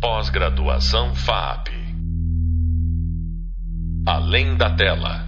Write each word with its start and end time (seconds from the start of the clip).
Pós-graduação 0.00 1.12
FAP. 1.12 1.70
Além 4.06 4.56
da 4.56 4.76
tela. 4.76 5.24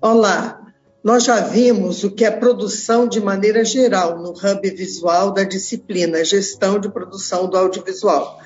Olá, 0.00 0.58
nós 1.04 1.24
já 1.24 1.40
vimos 1.40 2.04
o 2.04 2.10
que 2.10 2.24
é 2.24 2.30
produção 2.30 3.06
de 3.06 3.20
maneira 3.20 3.62
geral 3.62 4.16
no 4.16 4.30
hub 4.30 4.70
visual 4.70 5.32
da 5.32 5.44
disciplina 5.44 6.24
Gestão 6.24 6.78
de 6.78 6.88
Produção 6.88 7.46
do 7.46 7.58
Audiovisual. 7.58 8.40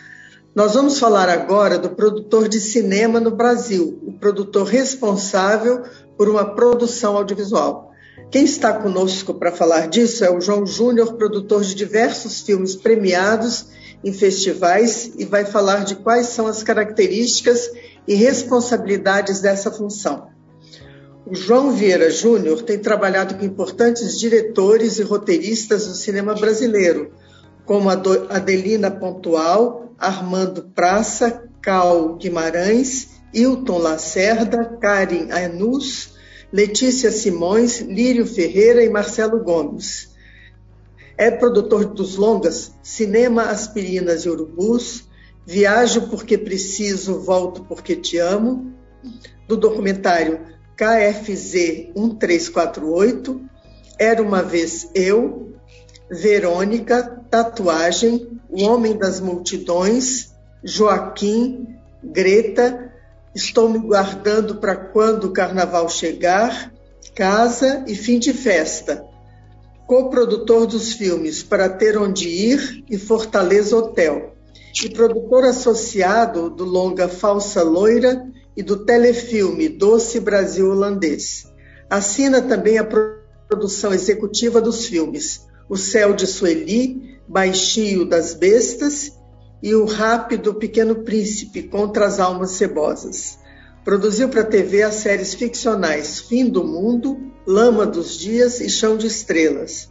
Nós 0.57 0.75
vamos 0.75 0.99
falar 0.99 1.29
agora 1.29 1.79
do 1.79 1.91
produtor 1.91 2.49
de 2.49 2.59
cinema 2.59 3.21
no 3.21 3.31
Brasil, 3.31 3.97
o 4.05 4.13
produtor 4.13 4.67
responsável 4.67 5.85
por 6.19 6.29
uma 6.29 6.45
produção 6.57 7.17
audiovisual. 7.17 7.92
Quem 8.31 8.45
está 8.45 8.73
conosco 8.73 9.35
para 9.35 9.53
falar 9.53 9.89
disso 9.89 10.25
é 10.25 10.31
o 10.31 10.41
João 10.41 10.67
Júnior, 10.67 11.15
produtor 11.15 11.63
de 11.63 11.75
diversos 11.75 12.41
filmes 12.41 12.75
premiados 12.75 13.67
em 14.03 14.13
festivais, 14.13 15.13
e 15.17 15.25
vai 15.25 15.45
falar 15.45 15.85
de 15.85 15.97
quais 15.97 16.29
são 16.29 16.47
as 16.47 16.63
características 16.63 17.71
e 18.07 18.15
responsabilidades 18.15 19.41
dessa 19.41 19.71
função. 19.71 20.29
O 21.25 21.35
João 21.35 21.71
Vieira 21.71 22.11
Júnior 22.11 22.63
tem 22.63 22.79
trabalhado 22.79 23.37
com 23.37 23.45
importantes 23.45 24.19
diretores 24.19 24.99
e 24.99 25.03
roteiristas 25.03 25.87
do 25.87 25.95
cinema 25.95 26.35
brasileiro, 26.35 27.13
como 27.65 27.89
Adelina 27.89 28.91
Pontual, 28.91 29.95
Armando 29.97 30.65
Praça, 30.75 31.49
Cal 31.63 32.17
Guimarães, 32.17 33.21
Hilton 33.33 33.79
Lacerda, 33.79 34.77
Karen 34.81 35.29
Anus, 35.31 36.12
Letícia 36.53 37.11
Simões, 37.11 37.81
Lírio 37.81 38.27
Ferreira 38.27 38.85
e 38.85 38.91
Marcelo 38.91 39.43
Gomes. 39.43 40.11
É 41.17 41.31
produtor 41.31 41.87
dos 41.87 42.17
longas 42.17 42.73
Cinema, 42.83 43.45
Aspirinas 43.45 44.25
e 44.25 44.29
Urubus, 44.29 45.05
Viajo 45.47 46.09
porque 46.09 46.37
preciso, 46.37 47.21
volto 47.21 47.65
porque 47.65 47.97
te 47.97 48.19
amo, 48.19 48.73
do 49.49 49.57
documentário 49.57 50.41
KFZ 50.77 51.93
1348, 51.97 53.41
Era 53.99 54.23
uma 54.23 54.43
vez 54.43 54.91
eu, 54.95 55.55
Verônica, 56.11 57.25
Tatuagem, 57.31 58.39
O 58.51 58.63
Homem 58.65 58.97
das 58.97 59.21
Multidões, 59.21 60.35
Joaquim, 60.63 61.79
Greta, 62.05 62.92
Estou 63.35 63.67
me 63.67 63.79
guardando 63.79 64.57
para 64.57 64.77
quando 64.77 65.25
o 65.25 65.33
carnaval 65.33 65.89
chegar, 65.89 66.71
Casa 67.15 67.83
e 67.89 67.95
Fim 67.95 68.19
de 68.19 68.33
Festa. 68.33 69.07
Co-produtor 69.87 70.67
dos 70.67 70.93
filmes 70.93 71.43
Para 71.43 71.69
Ter 71.69 71.97
Onde 71.97 72.29
Ir 72.29 72.85
e 72.91 72.99
Fortaleza 72.99 73.75
Hotel. 73.75 74.35
E 74.85 74.91
produtor 74.91 75.45
associado 75.45 76.51
do 76.51 76.65
longa 76.65 77.09
Falsa 77.09 77.63
Loira 77.63 78.23
e 78.55 78.63
do 78.63 78.85
telefilme 78.85 79.69
Doce 79.69 80.21
Brasil 80.21 80.71
Holandês. 80.71 81.51
Assina 81.89 82.43
também 82.43 82.77
a 82.77 82.87
produção 83.49 83.95
executiva 83.95 84.61
dos 84.61 84.87
filmes 84.87 85.47
O 85.71 85.77
Céu 85.77 86.13
de 86.15 86.27
Sueli, 86.27 87.19
Baixinho 87.27 88.05
das 88.05 88.35
Bestas 88.35 89.13
e 89.63 89.75
O 89.75 89.85
Rápido 89.85 90.55
Pequeno 90.55 90.97
Príncipe 90.97 91.63
contra 91.63 92.07
as 92.07 92.19
Almas 92.19 92.53
Cebosas. 92.53 93.39
Produziu 93.85 94.29
para 94.29 94.41
a 94.41 94.47
TV 94.47 94.83
as 94.83 94.97
séries 94.97 95.35
ficcionais 95.35 96.21
Fim 96.21 96.49
do 96.49 96.65
Mundo, 96.65 97.31
Lama 97.47 97.87
dos 97.87 98.19
Dias 98.19 98.61
e 98.61 98.69
Chão 98.69 98.97
de 98.97 99.07
Estrelas. 99.07 99.89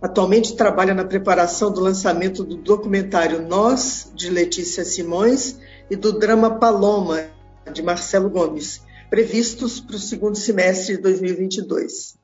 Atualmente 0.00 0.56
trabalha 0.56 0.94
na 0.94 1.04
preparação 1.04 1.72
do 1.72 1.80
lançamento 1.80 2.44
do 2.44 2.56
documentário 2.56 3.42
Nós, 3.42 4.12
de 4.14 4.30
Letícia 4.30 4.84
Simões, 4.84 5.58
e 5.90 5.96
do 5.96 6.18
drama 6.18 6.58
Paloma, 6.58 7.24
de 7.72 7.82
Marcelo 7.82 8.30
Gomes, 8.30 8.80
previstos 9.10 9.80
para 9.80 9.96
o 9.96 9.98
segundo 9.98 10.36
semestre 10.36 10.96
de 10.96 11.02
2022. 11.02 12.16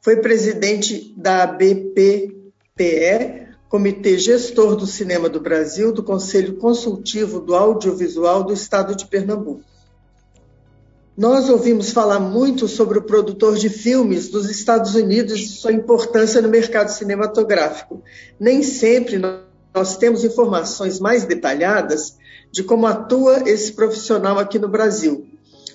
Foi 0.00 0.16
presidente 0.16 1.12
da 1.16 1.46
BPPE, 1.46 3.47
Comitê 3.68 4.18
Gestor 4.18 4.76
do 4.76 4.86
Cinema 4.86 5.28
do 5.28 5.40
Brasil, 5.40 5.92
do 5.92 6.02
Conselho 6.02 6.56
Consultivo 6.56 7.38
do 7.38 7.54
Audiovisual 7.54 8.42
do 8.42 8.52
Estado 8.52 8.94
de 8.94 9.06
Pernambuco. 9.06 9.62
Nós 11.14 11.50
ouvimos 11.50 11.90
falar 11.90 12.20
muito 12.20 12.66
sobre 12.66 12.98
o 12.98 13.02
produtor 13.02 13.56
de 13.56 13.68
filmes 13.68 14.28
dos 14.28 14.48
Estados 14.48 14.94
Unidos 14.94 15.38
e 15.40 15.48
sua 15.48 15.72
importância 15.72 16.40
no 16.40 16.48
mercado 16.48 16.88
cinematográfico. 16.88 18.02
Nem 18.38 18.62
sempre 18.62 19.20
nós 19.74 19.96
temos 19.96 20.24
informações 20.24 20.98
mais 21.00 21.24
detalhadas 21.24 22.16
de 22.50 22.62
como 22.62 22.86
atua 22.86 23.42
esse 23.50 23.72
profissional 23.72 24.38
aqui 24.38 24.58
no 24.58 24.68
Brasil. 24.68 25.26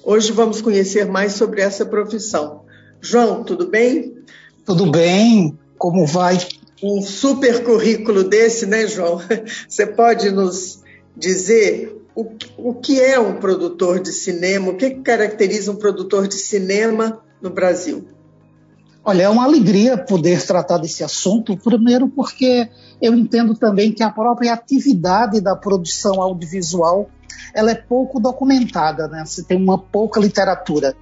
Hoje 0.04 0.32
vamos 0.32 0.62
conhecer 0.62 1.06
mais 1.06 1.34
sobre 1.34 1.62
essa 1.62 1.86
profissão. 1.86 2.62
João, 3.00 3.44
tudo 3.44 3.68
bem? 3.68 4.18
Tudo 4.66 4.90
bem, 4.90 5.60
como 5.78 6.08
vai? 6.08 6.38
Um 6.84 7.02
super 7.02 7.64
currículo 7.64 8.26
desse, 8.26 8.66
né, 8.66 8.86
João? 8.86 9.22
Você 9.68 9.88
pode 9.88 10.30
nos 10.30 10.84
dizer 11.16 11.98
o, 12.14 12.30
o 12.58 12.74
que 12.74 13.00
é 13.00 13.18
um 13.18 13.40
produtor 13.40 14.02
de 14.02 14.12
cinema? 14.12 14.72
O 14.72 14.76
que 14.76 14.90
caracteriza 14.96 15.72
um 15.72 15.78
produtor 15.78 16.28
de 16.28 16.36
cinema 16.36 17.22
no 17.42 17.50
Brasil? 17.50 18.06
Olha, 19.06 19.24
é 19.24 19.30
uma 19.30 19.44
alegria 19.44 19.98
poder 19.98 20.46
tratar 20.46 20.78
desse 20.78 21.04
assunto, 21.04 21.58
primeiro 21.58 22.08
porque 22.08 22.70
eu 23.02 23.14
entendo 23.14 23.54
também 23.54 23.92
que 23.92 24.02
a 24.02 24.10
própria 24.10 24.54
atividade 24.54 25.42
da 25.42 25.56
produção 25.56 26.22
audiovisual 26.22 27.10
ela 27.54 27.72
é 27.72 27.76
pouco 27.76 28.20
documentada, 28.20 29.08
né? 29.08 29.24
Você 29.26 29.44
tem 29.44 29.58
uma 29.58 29.78
pouca 29.78 30.20
literatura. 30.20 30.96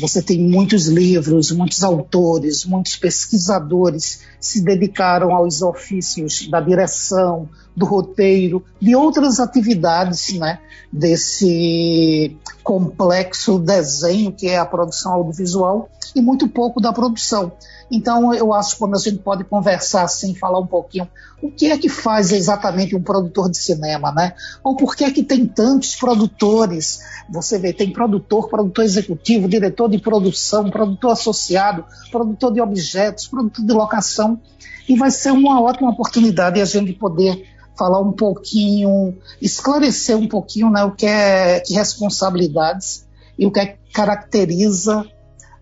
Você 0.00 0.22
tem 0.22 0.40
muitos 0.40 0.86
livros, 0.86 1.50
muitos 1.50 1.82
autores, 1.82 2.64
muitos 2.64 2.96
pesquisadores 2.96 4.20
se 4.40 4.62
dedicaram 4.62 5.34
aos 5.34 5.62
ofícios 5.62 6.48
da 6.48 6.60
direção, 6.60 7.48
do 7.76 7.86
roteiro, 7.86 8.64
de 8.80 8.94
outras 8.96 9.38
atividades, 9.38 10.34
né? 10.38 10.58
Desse 10.92 12.36
complexo 12.68 13.58
desenho 13.58 14.30
que 14.30 14.46
é 14.46 14.58
a 14.58 14.66
produção 14.66 15.14
audiovisual 15.14 15.88
e 16.14 16.20
muito 16.20 16.46
pouco 16.46 16.82
da 16.82 16.92
produção. 16.92 17.50
Então, 17.90 18.34
eu 18.34 18.52
acho 18.52 18.72
que 18.72 18.78
quando 18.78 18.94
a 18.94 18.98
gente 18.98 19.16
pode 19.20 19.42
conversar 19.44 20.02
assim, 20.02 20.34
falar 20.34 20.58
um 20.58 20.66
pouquinho, 20.66 21.08
o 21.42 21.50
que 21.50 21.70
é 21.70 21.78
que 21.78 21.88
faz 21.88 22.30
exatamente 22.30 22.94
um 22.94 23.00
produtor 23.00 23.50
de 23.50 23.56
cinema, 23.56 24.12
né? 24.12 24.34
Ou 24.62 24.76
por 24.76 24.94
que 24.94 25.02
é 25.02 25.10
que 25.10 25.22
tem 25.22 25.46
tantos 25.46 25.96
produtores? 25.96 27.00
Você 27.30 27.58
vê, 27.58 27.72
tem 27.72 27.90
produtor, 27.90 28.50
produtor 28.50 28.84
executivo, 28.84 29.48
diretor 29.48 29.88
de 29.88 29.98
produção, 29.98 30.68
produtor 30.68 31.12
associado, 31.12 31.86
produtor 32.10 32.52
de 32.52 32.60
objetos, 32.60 33.26
produtor 33.28 33.64
de 33.64 33.72
locação. 33.72 34.38
E 34.86 34.94
vai 34.94 35.10
ser 35.10 35.30
uma 35.30 35.58
ótima 35.58 35.88
oportunidade 35.88 36.60
a 36.60 36.66
gente 36.66 36.92
poder 36.92 37.46
falar 37.78 38.00
um 38.00 38.12
pouquinho, 38.12 39.16
esclarecer 39.40 40.16
um 40.16 40.26
pouquinho 40.26 40.68
né, 40.68 40.82
o 40.82 40.90
que 40.90 41.06
é 41.06 41.60
que 41.60 41.74
responsabilidades 41.74 43.06
e 43.38 43.46
o 43.46 43.52
que 43.52 43.60
é 43.60 43.76
caracteriza 43.94 45.06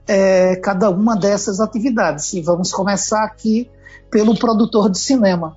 é, 0.08 0.56
cada 0.56 0.88
uma 0.88 1.14
dessas 1.14 1.60
atividades. 1.60 2.32
E 2.32 2.40
vamos 2.40 2.72
começar 2.72 3.22
aqui 3.22 3.70
pelo 4.10 4.36
produtor 4.38 4.90
de 4.90 4.98
cinema. 4.98 5.56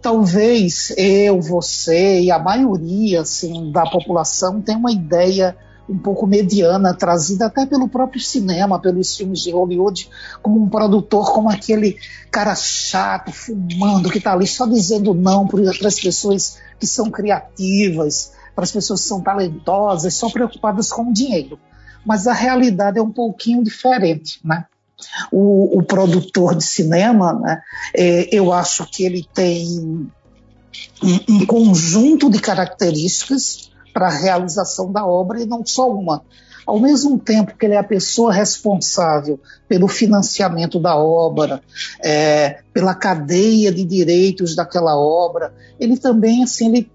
Talvez 0.00 0.92
eu, 0.96 1.40
você 1.40 2.22
e 2.22 2.30
a 2.30 2.38
maioria 2.38 3.20
assim, 3.20 3.70
da 3.70 3.88
população 3.88 4.60
tenha 4.60 4.78
uma 4.78 4.90
ideia 4.90 5.56
um 5.92 5.98
pouco 5.98 6.26
mediana, 6.26 6.94
trazida 6.94 7.46
até 7.46 7.66
pelo 7.66 7.88
próprio 7.88 8.20
cinema, 8.20 8.80
pelos 8.80 9.16
filmes 9.16 9.40
de 9.40 9.50
Hollywood, 9.50 10.08
como 10.40 10.62
um 10.62 10.68
produtor, 10.68 11.32
como 11.32 11.50
aquele 11.50 11.98
cara 12.30 12.54
chato, 12.54 13.30
fumando, 13.32 14.10
que 14.10 14.18
está 14.18 14.32
ali 14.32 14.46
só 14.46 14.66
dizendo 14.66 15.14
não 15.14 15.46
para 15.46 15.88
as 15.88 16.00
pessoas 16.00 16.58
que 16.78 16.86
são 16.86 17.10
criativas, 17.10 18.32
para 18.54 18.64
as 18.64 18.72
pessoas 18.72 19.02
que 19.02 19.08
são 19.08 19.20
talentosas, 19.20 20.14
só 20.14 20.30
preocupadas 20.30 20.90
com 20.90 21.10
o 21.10 21.12
dinheiro 21.12 21.58
mas 22.04 22.26
a 22.26 22.32
realidade 22.32 22.98
é 22.98 23.02
um 23.02 23.12
pouquinho 23.12 23.62
diferente, 23.62 24.40
né? 24.44 24.66
O, 25.32 25.78
o 25.78 25.82
produtor 25.82 26.54
de 26.54 26.64
cinema, 26.64 27.32
né, 27.32 27.60
é, 27.92 28.28
eu 28.32 28.52
acho 28.52 28.86
que 28.86 29.04
ele 29.04 29.26
tem 29.34 29.66
um, 31.02 31.20
um 31.28 31.46
conjunto 31.46 32.30
de 32.30 32.38
características 32.38 33.71
para 33.92 34.06
a 34.06 34.10
realização 34.10 34.90
da 34.90 35.06
obra 35.06 35.40
e 35.40 35.46
não 35.46 35.64
só 35.64 35.90
uma. 35.90 36.22
Ao 36.66 36.78
mesmo 36.78 37.18
tempo 37.18 37.56
que 37.56 37.66
ele 37.66 37.74
é 37.74 37.78
a 37.78 37.84
pessoa 37.84 38.32
responsável 38.32 39.40
pelo 39.68 39.88
financiamento 39.88 40.78
da 40.78 40.96
obra, 40.96 41.60
é, 42.02 42.60
pela 42.72 42.94
cadeia 42.94 43.72
de 43.72 43.84
direitos 43.84 44.54
daquela 44.54 44.96
obra, 44.96 45.52
ele 45.80 45.96
também 45.96 46.44
assim 46.44 46.68
ele 46.68 46.90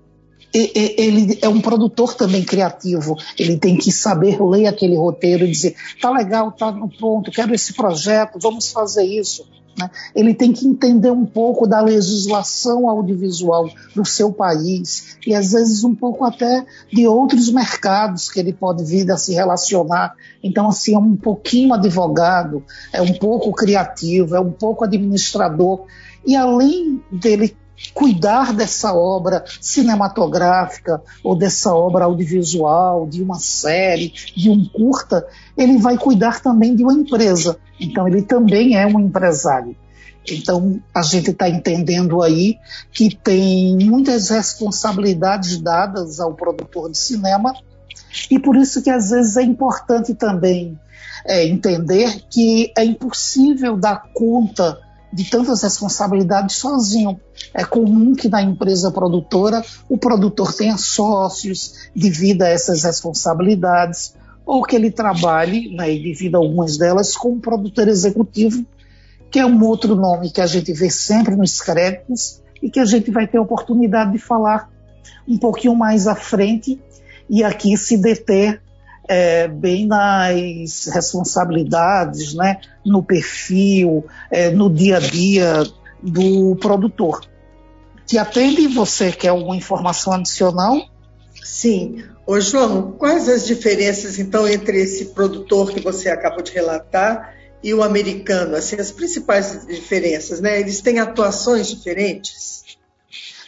ele 0.53 1.37
é 1.41 1.49
um 1.49 1.61
produtor 1.61 2.15
também 2.15 2.43
criativo. 2.43 3.15
Ele 3.37 3.57
tem 3.57 3.77
que 3.77 3.91
saber 3.91 4.41
ler 4.41 4.67
aquele 4.67 4.95
roteiro 4.95 5.45
e 5.45 5.51
dizer: 5.51 5.75
tá 6.01 6.09
legal, 6.09 6.51
tá 6.51 6.71
no 6.71 6.89
ponto, 6.89 7.31
quero 7.31 7.53
esse 7.53 7.73
projeto, 7.73 8.39
vamos 8.41 8.71
fazer 8.71 9.03
isso. 9.03 9.45
Né? 9.77 9.89
Ele 10.15 10.33
tem 10.33 10.51
que 10.51 10.67
entender 10.67 11.11
um 11.11 11.25
pouco 11.25 11.67
da 11.67 11.79
legislação 11.81 12.89
audiovisual 12.89 13.69
do 13.95 14.03
seu 14.03 14.31
país 14.31 15.17
e 15.25 15.35
às 15.35 15.51
vezes 15.51 15.83
um 15.83 15.93
pouco 15.93 16.25
até 16.25 16.65
de 16.91 17.07
outros 17.07 17.51
mercados 17.51 18.29
que 18.29 18.39
ele 18.39 18.53
pode 18.53 18.83
vir 18.83 19.09
a 19.11 19.17
se 19.17 19.33
relacionar. 19.33 20.15
Então, 20.43 20.69
assim, 20.69 20.95
é 20.95 20.97
um 20.97 21.15
pouquinho 21.15 21.73
advogado, 21.73 22.63
é 22.91 23.01
um 23.01 23.13
pouco 23.13 23.51
criativo, 23.51 24.35
é 24.35 24.39
um 24.39 24.51
pouco 24.51 24.83
administrador. 24.83 25.85
E 26.25 26.35
além 26.35 27.01
dele 27.11 27.55
cuidar 27.93 28.53
dessa 28.53 28.93
obra 28.93 29.43
cinematográfica 29.61 31.01
ou 31.23 31.35
dessa 31.35 31.73
obra 31.73 32.05
audiovisual, 32.05 33.07
de 33.07 33.21
uma 33.21 33.39
série, 33.39 34.13
de 34.35 34.49
um 34.49 34.65
curta, 34.65 35.25
ele 35.57 35.77
vai 35.77 35.97
cuidar 35.97 36.41
também 36.41 36.75
de 36.75 36.83
uma 36.83 36.93
empresa. 36.93 37.57
Então, 37.79 38.07
ele 38.07 38.21
também 38.21 38.75
é 38.75 38.85
um 38.85 38.99
empresário. 38.99 39.75
Então, 40.29 40.81
a 40.93 41.01
gente 41.01 41.31
está 41.31 41.47
entendendo 41.47 42.21
aí 42.21 42.57
que 42.91 43.15
tem 43.15 43.77
muitas 43.77 44.29
responsabilidades 44.29 45.57
dadas 45.59 46.19
ao 46.19 46.33
produtor 46.33 46.91
de 46.91 46.97
cinema, 46.97 47.53
e 48.29 48.37
por 48.37 48.55
isso 48.55 48.81
que 48.81 48.89
às 48.89 49.09
vezes 49.09 49.37
é 49.37 49.43
importante 49.43 50.13
também 50.13 50.77
é, 51.25 51.45
entender 51.45 52.23
que 52.29 52.71
é 52.77 52.83
impossível 52.83 53.77
dar 53.77 54.09
conta 54.13 54.79
de 55.17 55.27
tantas 55.31 55.63
responsabilidades 55.63 56.57
sozinho. 56.57 57.19
É 57.51 57.65
comum 57.65 58.13
que 58.13 58.29
na 58.29 58.39
empresa 58.39 58.91
produtora 58.91 59.65
o 59.89 59.97
produtor 59.97 60.53
tenha 60.53 60.77
sócios 60.77 61.89
devido 61.95 62.43
a 62.43 62.49
essas 62.49 62.83
responsabilidades, 62.83 64.13
ou 64.45 64.61
que 64.61 64.75
ele 64.75 64.91
trabalhe, 64.91 65.75
né, 65.75 65.91
e 65.91 66.35
algumas 66.35 66.77
delas, 66.77 67.17
como 67.17 67.41
produtor 67.41 67.87
executivo, 67.87 68.63
que 69.31 69.39
é 69.39 69.45
um 69.45 69.65
outro 69.65 69.95
nome 69.95 70.29
que 70.29 70.39
a 70.39 70.45
gente 70.45 70.71
vê 70.71 70.91
sempre 70.91 71.35
nos 71.35 71.59
créditos 71.61 72.39
e 72.61 72.69
que 72.69 72.79
a 72.79 72.85
gente 72.85 73.09
vai 73.09 73.25
ter 73.25 73.39
a 73.39 73.41
oportunidade 73.41 74.11
de 74.11 74.19
falar 74.19 74.69
um 75.27 75.37
pouquinho 75.37 75.75
mais 75.75 76.05
à 76.05 76.13
frente 76.13 76.79
e 77.27 77.43
aqui 77.43 77.75
se 77.75 77.97
deter 77.97 78.61
é, 79.07 79.47
bem 79.47 79.87
nas 79.87 80.85
responsabilidades, 80.87 82.33
né, 82.33 82.59
no 82.85 83.01
perfil, 83.03 84.05
é, 84.29 84.49
no 84.49 84.69
dia 84.69 84.97
a 84.97 84.99
dia 84.99 85.63
do 86.01 86.55
produtor. 86.57 87.21
Te 88.05 88.17
atende 88.17 88.67
você 88.67 89.11
quer 89.11 89.29
alguma 89.29 89.55
informação 89.55 90.13
adicional? 90.13 90.79
Sim. 91.43 92.03
Ô 92.25 92.39
João, 92.39 92.91
quais 92.91 93.29
as 93.29 93.45
diferenças 93.45 94.19
então 94.19 94.47
entre 94.47 94.81
esse 94.81 95.05
produtor 95.05 95.71
que 95.71 95.79
você 95.79 96.09
acabou 96.09 96.43
de 96.43 96.51
relatar 96.51 97.33
e 97.63 97.73
o 97.73 97.83
americano? 97.83 98.55
Assim, 98.55 98.75
as 98.75 98.91
principais 98.91 99.65
diferenças, 99.65 100.41
né? 100.41 100.59
Eles 100.59 100.81
têm 100.81 100.99
atuações 100.99 101.67
diferentes? 101.67 102.63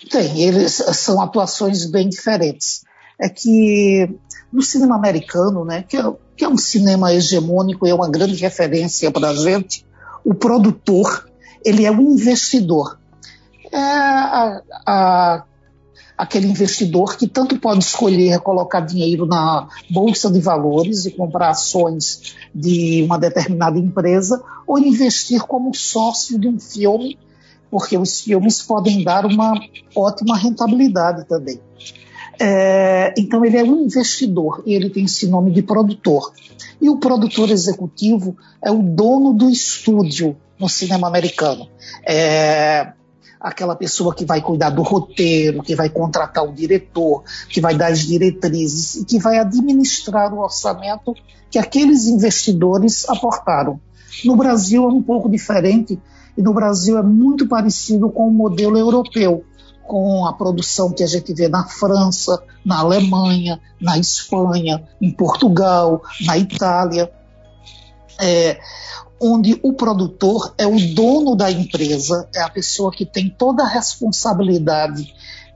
Tem, 0.10 0.42
eles 0.44 0.82
são 0.94 1.22
atuações 1.22 1.86
bem 1.86 2.08
diferentes. 2.08 2.84
É 3.20 3.28
que 3.28 4.10
no 4.52 4.62
cinema 4.62 4.96
americano, 4.96 5.66
né, 5.66 5.84
que 5.88 5.98
é, 5.98 6.14
que 6.36 6.46
é 6.46 6.50
um 6.50 6.58
cinema 6.58 7.14
hegemônico 7.14 7.86
e 7.86 7.90
é 7.90 7.94
uma 7.94 8.10
grande 8.10 8.36
referência 8.36 9.12
para 9.12 9.30
a 9.30 9.36
gente, 9.36 9.86
o 10.24 10.34
produtor 10.34 11.30
ele 11.64 11.86
é 11.86 11.92
um 11.92 12.14
investidor. 12.14 12.98
É 13.72 13.78
a, 13.78 14.62
a, 14.86 15.44
aquele 16.18 16.48
investidor 16.48 17.18
que 17.18 17.28
tanto 17.28 17.60
pode 17.60 17.84
escolher 17.84 18.40
colocar 18.40 18.82
dinheiro 18.82 19.26
na 19.26 19.68
bolsa 19.90 20.32
de 20.32 20.40
valores 20.40 21.06
e 21.06 21.12
comprar 21.12 21.50
ações 21.50 22.36
de 22.54 23.04
uma 23.04 23.18
determinada 23.18 23.78
empresa, 23.78 24.42
ou 24.66 24.80
investir 24.80 25.42
como 25.44 25.74
sócio 25.74 26.40
de 26.40 26.48
um 26.48 26.60
filme, 26.60 27.18
porque 27.70 27.98
os 27.98 28.22
filmes 28.22 28.62
podem 28.62 29.04
dar 29.04 29.26
uma 29.26 29.54
ótima 29.96 30.36
rentabilidade 30.36 31.26
também. 31.26 31.60
É, 32.42 33.14
então 33.18 33.44
ele 33.44 33.58
é 33.58 33.64
um 33.64 33.84
investidor 33.84 34.64
ele 34.66 34.90
tem 34.90 35.04
esse 35.04 35.28
nome 35.28 35.52
de 35.52 35.62
produtor. 35.62 36.32
E 36.82 36.90
o 36.90 36.98
produtor 36.98 37.50
executivo 37.50 38.38
é 38.64 38.72
o 38.72 38.82
dono 38.82 39.34
do 39.34 39.50
estúdio 39.50 40.38
no 40.58 40.70
cinema 40.70 41.08
americano. 41.08 41.68
É 42.08 42.94
aquela 43.40 43.76
pessoa 43.76 44.14
que 44.14 44.26
vai 44.26 44.42
cuidar 44.42 44.70
do 44.70 44.82
roteiro, 44.82 45.64
que 45.64 45.76
vai 45.76 45.90
contratar 45.90 46.44
o 46.44 46.54
diretor, 46.54 47.24
que 47.48 47.62
vai 47.62 47.76
dar 47.76 47.88
as 47.88 48.00
diretrizes 48.00 48.96
e 48.96 49.06
que 49.06 49.18
vai 49.18 49.38
administrar 49.38 50.34
o 50.34 50.40
orçamento 50.40 51.16
que 51.50 51.58
aqueles 51.58 52.08
investidores 52.08 53.08
aportaram. 53.08 53.80
No 54.26 54.36
Brasil 54.36 54.84
é 54.84 54.88
um 54.88 55.02
pouco 55.02 55.30
diferente 55.30 56.00
e 56.38 56.42
no 56.42 56.54
Brasil 56.54 56.98
é 56.98 57.04
muito 57.04 57.48
parecido 57.48 58.10
com 58.10 58.28
o 58.28 58.32
modelo 58.32 58.78
europeu, 58.78 59.46
com 59.90 60.24
a 60.28 60.34
produção 60.34 60.92
que 60.92 61.02
a 61.02 61.08
gente 61.08 61.34
vê 61.34 61.48
na 61.48 61.66
França, 61.68 62.44
na 62.64 62.78
Alemanha, 62.78 63.60
na 63.82 63.98
Espanha, 63.98 64.88
em 65.02 65.10
Portugal, 65.10 66.04
na 66.28 66.38
Itália, 66.38 67.12
é, 68.22 68.60
onde 69.20 69.60
o 69.64 69.74
produtor 69.74 70.54
é 70.60 70.68
o 70.68 70.94
dono 70.94 71.36
da 71.36 71.50
empresa, 71.50 72.30
é 72.36 72.40
a 72.40 72.50
pessoa 72.50 72.92
que 72.92 73.04
tem 73.04 73.34
toda 73.36 73.64
a 73.64 73.68
responsabilidade 73.68 75.12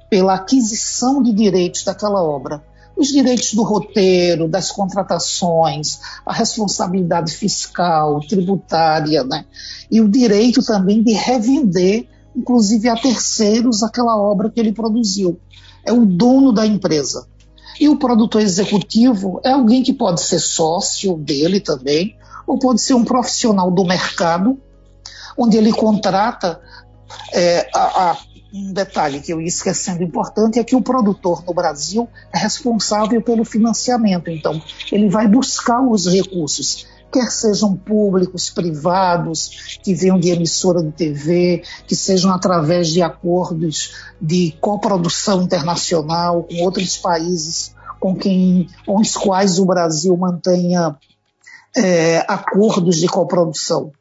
pela 0.10 0.34
aquisição 0.34 1.22
de 1.22 1.32
direitos 1.32 1.84
daquela 1.84 2.24
obra. 2.24 2.64
Os 2.98 3.10
direitos 3.10 3.54
do 3.54 3.62
roteiro, 3.62 4.48
das 4.48 4.72
contratações, 4.72 6.00
a 6.26 6.34
responsabilidade 6.34 7.32
fiscal, 7.36 8.20
tributária, 8.22 9.24
né? 9.24 9.46
e 9.92 10.02
o 10.02 10.10
direito 10.10 10.64
também 10.66 11.04
de 11.04 11.14
revender 11.14 12.08
inclusive 12.36 12.90
a 12.90 12.96
terceiros, 12.96 13.84
aquela 13.84 14.18
obra 14.18 14.50
que 14.50 14.60
ele 14.60 14.74
produziu. 14.74 15.40
É 15.86 15.92
o 15.92 16.06
dono 16.06 16.52
da 16.52 16.66
empresa. 16.66 17.28
E 17.80 17.90
o 17.90 17.98
produtor 17.98 18.42
executivo 18.42 19.42
é 19.44 19.52
alguém 19.52 19.84
que 19.84 19.94
pode 19.94 20.22
ser 20.22 20.40
sócio 20.40 21.18
dele 21.18 21.60
também, 21.60 22.16
ou 22.46 22.60
pode 22.60 22.82
ser 22.82 22.94
um 22.94 23.04
profissional 23.04 23.72
do 23.72 23.84
mercado, 23.84 24.60
onde 25.38 25.58
ele 25.58 25.72
contrata. 25.72 26.60
É, 27.32 27.70
a, 27.74 28.12
a, 28.12 28.18
um 28.54 28.72
detalhe 28.72 29.20
que 29.20 29.34
eu 29.34 29.42
ia 29.42 29.48
esquecendo 29.48 30.04
importante 30.04 30.60
é 30.60 30.64
que 30.64 30.76
o 30.76 30.82
produtor 30.82 31.44
no 31.46 31.54
Brasil 31.54 32.08
é 32.32 32.38
responsável 32.38 33.20
pelo 33.20 33.44
financiamento, 33.44 34.30
então 34.30 34.62
ele 34.92 35.10
vai 35.10 35.28
buscar 35.28 35.82
os 35.82 36.06
recursos 36.06 36.86
quer 37.14 37.32
sejam 37.32 37.76
públicos, 37.76 38.50
privados, 38.50 39.78
que 39.84 39.94
venham 39.94 40.20
de 40.20 40.32
emissora 40.32 40.82
de 40.82 40.92
TV, 40.92 41.62
que 41.88 41.96
sejam 41.96 42.34
através 42.34 42.90
de 42.90 43.04
acordos 43.04 43.94
de 44.20 44.58
coprodução 44.60 45.44
internacional 45.44 46.44
com 46.44 46.64
outros 46.64 46.98
países 46.98 47.76
com 48.00 48.16
quem, 48.16 48.68
com 48.86 49.00
os 49.00 49.16
quais 49.16 49.60
o 49.60 49.66
Brasil 49.66 50.18
mantenha 50.18 50.98
é, 51.78 52.26
acordos 52.28 52.98
de 52.98 53.08
coprodução. 53.08 53.92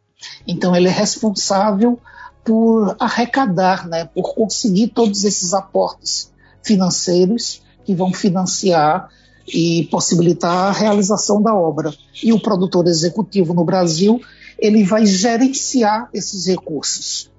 Então 0.47 0.75
ele 0.75 0.89
é 0.89 0.91
responsável 0.91 2.01
por 2.43 2.97
arrecadar, 2.99 3.87
né, 3.87 4.07
por 4.07 4.35
conseguir 4.35 4.89
todos 4.89 5.23
esses 5.23 5.53
aportes 5.53 6.33
financeiros 6.63 7.63
que 7.85 7.95
vão 7.95 8.13
financiar 8.13 9.09
e 9.47 9.89
possibilitar 9.91 10.69
a 10.69 10.73
realização 10.73 11.43
da 11.43 11.55
obra. 11.55 11.93
E 12.23 12.33
o 12.33 12.41
produtor 12.41 12.87
executivo 12.87 13.55
no 13.55 13.65
Brasil, 13.65 14.21
ele 14.59 14.85
vai 14.85 15.07
gerenciar 15.07 16.09
esses 16.13 16.47
recursos. 16.47 17.31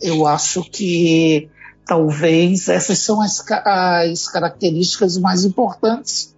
Eu 0.00 0.26
acho 0.26 0.62
que 0.64 1.48
talvez 1.86 2.68
essas 2.68 2.98
são 2.98 3.20
as, 3.20 3.44
as 3.64 4.28
características 4.28 5.18
mais 5.18 5.44
importantes. 5.44 6.34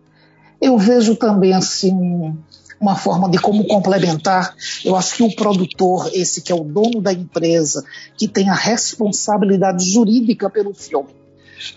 Eu 0.61 0.79
vejo 0.79 1.17
também 1.17 1.53
assim 1.53 2.35
uma 2.81 2.97
forma 2.97 3.31
de 3.31 3.39
como 3.39 3.67
complementar. 3.67 4.55
Eu 4.85 4.97
acho 4.97 5.17
que 5.17 5.23
o 5.23 5.35
produtor, 5.35 6.11
esse 6.13 6.43
que 6.43 6.53
é 6.53 6.55
o 6.55 6.65
dono 6.65 7.01
da 7.01 7.13
empresa, 7.13 7.85
que 8.17 8.29
tem 8.29 8.49
a 8.51 8.55
responsabilidade 8.55 9.85
jurídica 9.91 10.51
pelo 10.51 10.75
filme. 10.75 11.09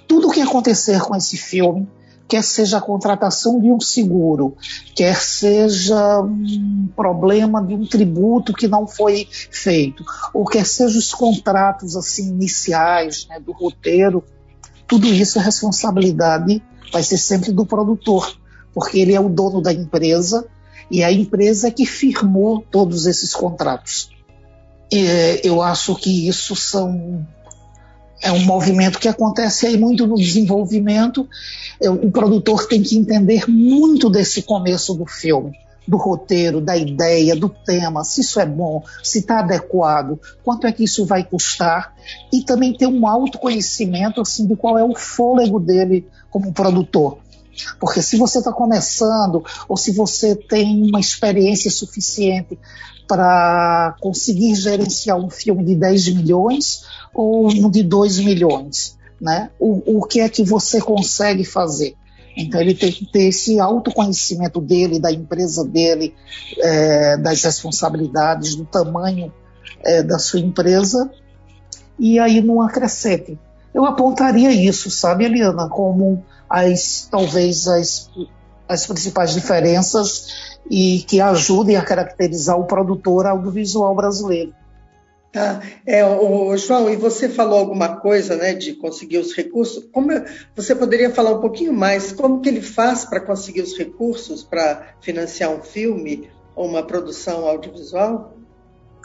Tudo 0.08 0.27
o 0.27 0.32
que 0.32 0.41
acontecer 0.41 1.00
com 1.01 1.15
esse 1.15 1.38
filme 1.38 1.88
quer 2.27 2.43
seja 2.43 2.77
a 2.77 2.81
contratação 2.81 3.60
de 3.60 3.72
um 3.72 3.79
seguro, 3.79 4.55
quer 4.96 5.15
seja 5.15 6.22
um 6.22 6.89
problema 6.96 7.63
de 7.63 7.74
um 7.74 7.86
tributo 7.86 8.53
que 8.53 8.67
não 8.67 8.86
foi 8.86 9.27
feito, 9.31 10.03
ou 10.34 10.46
quer 10.46 10.65
seja 10.65 10.98
os 11.00 11.13
contratos 11.13 11.96
assim 11.96 12.27
iniciais 12.29 13.27
né, 13.29 13.39
do 13.39 13.51
roteiro, 13.51 14.24
tudo 14.88 15.07
isso 15.07 15.39
é 15.39 15.41
responsabilidade 15.41 16.62
vai 16.91 17.03
ser 17.03 17.17
sempre 17.17 17.51
do 17.51 17.65
produtor, 17.65 18.38
porque 18.74 19.00
ele 19.00 19.13
é 19.13 19.19
o 19.19 19.29
dono 19.29 19.62
da 19.62 19.74
empresa 19.74 20.48
e 20.89 21.03
a 21.03 21.12
empresa 21.12 21.67
é 21.67 21.72
que 21.72 21.86
firmou 21.86 22.63
todos 22.72 23.05
esses 23.05 23.34
contratos. 23.34 24.10
E, 24.91 25.41
eu 25.43 25.62
acho 25.62 25.96
que 25.96 26.27
isso 26.27 26.55
são 26.55 27.27
é 28.21 28.31
um 28.31 28.43
movimento 28.43 29.00
que 29.00 29.07
acontece 29.07 29.67
aí 29.67 29.77
muito 29.77 30.07
no 30.07 30.15
desenvolvimento. 30.15 31.27
O 32.03 32.12
produtor 32.12 32.67
tem 32.67 32.81
que 32.81 32.97
entender 32.97 33.50
muito 33.50 34.09
desse 34.09 34.41
começo 34.41 34.93
do 34.95 35.05
filme, 35.05 35.51
do 35.88 35.97
roteiro, 35.97 36.59
da 36.59 36.75
ideia, 36.75 37.36
do 37.36 37.47
tema, 37.47 38.03
se 38.03 38.21
isso 38.21 38.39
é 38.39 38.45
bom, 38.45 38.83
se 39.03 39.19
está 39.19 39.39
adequado, 39.39 40.19
quanto 40.43 40.67
é 40.67 40.71
que 40.71 40.83
isso 40.83 41.05
vai 41.05 41.24
custar, 41.24 41.93
e 42.33 42.43
também 42.43 42.74
ter 42.74 42.88
um 42.88 43.07
autoconhecimento 43.07 44.19
assim, 44.19 44.47
de 44.47 44.55
qual 44.55 44.77
é 44.77 44.83
o 44.83 44.95
fôlego 44.95 45.59
dele 45.59 46.05
como 46.29 46.51
produtor. 46.51 47.19
Porque 47.79 48.01
se 48.01 48.17
você 48.17 48.39
está 48.39 48.51
começando, 48.51 49.43
ou 49.67 49.77
se 49.77 49.91
você 49.91 50.36
tem 50.36 50.89
uma 50.89 51.00
experiência 51.00 51.71
suficiente 51.71 52.57
para 53.07 53.95
conseguir 54.01 54.55
gerenciar 54.55 55.17
um 55.17 55.29
filme 55.29 55.63
de 55.63 55.75
10 55.75 56.09
milhões 56.09 56.85
ou 57.13 57.47
um 57.47 57.69
de 57.69 57.83
2 57.83 58.19
milhões, 58.19 58.97
né? 59.19 59.49
O, 59.59 59.99
o 59.99 60.03
que 60.03 60.19
é 60.19 60.29
que 60.29 60.43
você 60.43 60.81
consegue 60.81 61.43
fazer? 61.43 61.95
Então 62.37 62.61
ele 62.61 62.75
tem 62.75 62.91
que 62.91 63.05
ter 63.05 63.29
esse 63.29 63.59
autoconhecimento 63.59 64.61
dele, 64.61 64.99
da 64.99 65.11
empresa 65.11 65.65
dele, 65.65 66.13
é, 66.59 67.17
das 67.17 67.41
responsabilidades, 67.41 68.55
do 68.55 68.63
tamanho 68.63 69.33
é, 69.83 70.03
da 70.03 70.19
sua 70.19 70.39
empresa, 70.39 71.09
e 71.97 72.19
aí 72.19 72.41
não 72.41 72.61
acrescente. 72.61 73.39
Eu 73.73 73.85
apontaria 73.85 74.51
isso, 74.51 74.91
sabe, 74.91 75.25
Eliana, 75.25 75.67
como 75.67 76.23
as 76.49 77.07
talvez 77.09 77.67
as, 77.67 78.09
as 78.67 78.85
principais 78.85 79.33
diferenças 79.33 80.56
e 80.69 81.03
que 81.07 81.21
ajudem 81.21 81.75
a 81.75 81.83
caracterizar 81.83 82.59
o 82.59 82.65
produtor 82.65 83.25
audiovisual 83.25 83.95
brasileiro. 83.95 84.53
Tá. 85.31 85.62
É, 85.86 86.03
o, 86.05 86.55
João, 86.57 86.89
e 86.89 86.95
você 86.95 87.29
falou 87.29 87.59
alguma 87.59 87.97
coisa 87.97 88.36
né, 88.36 88.53
de 88.53 88.74
conseguir 88.74 89.19
os 89.19 89.36
recursos. 89.36 89.83
Como 89.91 90.09
você 90.55 90.74
poderia 90.74 91.13
falar 91.13 91.31
um 91.31 91.41
pouquinho 91.41 91.74
mais 91.74 92.12
como 92.12 92.41
que 92.41 92.50
ele 92.50 92.62
faz 92.62 93.05
para 93.05 93.19
conseguir 93.19 93.62
os 93.62 93.77
recursos 93.77 94.43
para 94.43 94.95
financiar 95.01 95.51
um 95.51 95.62
filme 95.62 96.29
ou 96.55 96.67
uma 96.67 96.81
produção 96.81 97.45
audiovisual? 97.45 98.33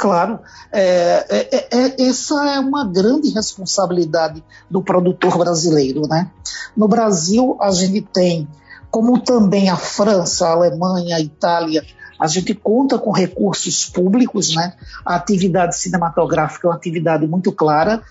Claro, 0.03 0.41
é, 0.73 1.27
é, 1.29 1.57
é, 1.57 1.69
é, 1.71 2.03
essa 2.09 2.35
é 2.55 2.59
uma 2.59 2.85
grande 2.85 3.29
responsabilidade 3.31 4.43
do 4.69 4.83
produtor 4.83 5.39
brasileiro. 5.39 6.09
Né? 6.09 6.31
No 6.77 6.89
Brasil, 6.89 7.57
a 7.61 7.71
gente 7.71 8.01
tem, 8.13 8.49
como 8.93 9.19
também 9.19 9.71
a 9.71 9.77
França, 9.77 10.47
a 10.47 10.53
Alemanha, 10.53 11.17
a 11.17 11.21
Itália, 11.21 11.83
a 12.21 12.27
gente 12.27 12.55
conta 12.55 12.99
com 12.99 13.11
recursos 13.11 13.87
públicos, 13.87 14.55
né? 14.55 14.75
A 15.05 15.17
atividade 15.17 15.77
cinematográfica 15.77 16.69
é 16.69 16.71
uma 16.71 16.77
atividade 16.77 17.27
muito 17.27 17.51
clara, 17.51 18.03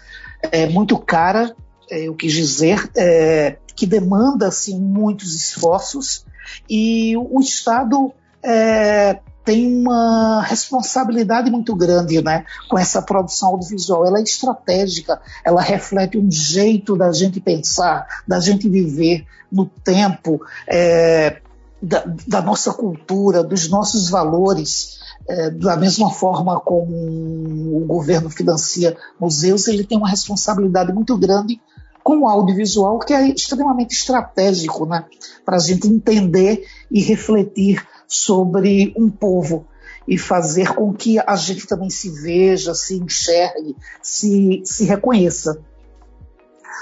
é, 0.51 0.67
muito 0.67 0.97
cara, 0.97 1.55
é, 1.89 2.07
eu 2.07 2.15
quis 2.15 2.33
dizer, 2.33 2.89
é, 2.97 3.57
que 3.75 3.85
demanda 3.85 4.47
assim, 4.47 4.77
muitos 4.79 5.35
esforços 5.35 6.25
e 6.67 7.15
o 7.15 7.39
Estado 7.39 8.11
é, 8.43 9.19
tem 9.43 9.81
uma 9.81 10.41
responsabilidade 10.43 11.49
muito 11.49 11.75
grande 11.75 12.21
né, 12.21 12.45
com 12.69 12.77
essa 12.77 13.01
produção 13.01 13.49
audiovisual. 13.49 14.05
Ela 14.05 14.19
é 14.19 14.23
estratégica, 14.23 15.19
ela 15.43 15.61
reflete 15.61 16.17
um 16.17 16.29
jeito 16.31 16.95
da 16.95 17.11
gente 17.11 17.39
pensar, 17.39 18.05
da 18.27 18.39
gente 18.39 18.69
viver 18.69 19.25
no 19.51 19.65
tempo. 19.65 20.41
É, 20.67 21.41
da, 21.81 22.03
da 22.27 22.41
nossa 22.43 22.71
cultura, 22.71 23.43
dos 23.43 23.67
nossos 23.67 24.07
valores, 24.07 24.99
é, 25.27 25.49
da 25.49 25.75
mesma 25.75 26.11
forma 26.11 26.59
como 26.59 26.95
o 26.95 27.85
governo 27.87 28.29
financia 28.29 28.95
museus, 29.19 29.67
ele 29.67 29.83
tem 29.83 29.97
uma 29.97 30.07
responsabilidade 30.07 30.93
muito 30.93 31.17
grande 31.17 31.59
com 32.03 32.19
o 32.19 32.27
audiovisual, 32.27 32.99
que 32.99 33.13
é 33.13 33.29
extremamente 33.29 33.93
estratégico 33.93 34.85
né, 34.85 35.05
para 35.45 35.57
a 35.57 35.59
gente 35.59 35.87
entender 35.87 36.65
e 36.89 37.01
refletir 37.01 37.83
sobre 38.11 38.93
um 38.97 39.09
povo 39.09 39.65
e 40.05 40.17
fazer 40.17 40.75
com 40.75 40.93
que 40.93 41.17
a 41.17 41.35
gente 41.37 41.65
também 41.65 41.89
se 41.89 42.09
veja, 42.09 42.73
se 42.73 42.97
enxergue, 42.97 43.73
se, 44.01 44.61
se 44.65 44.83
reconheça. 44.83 45.61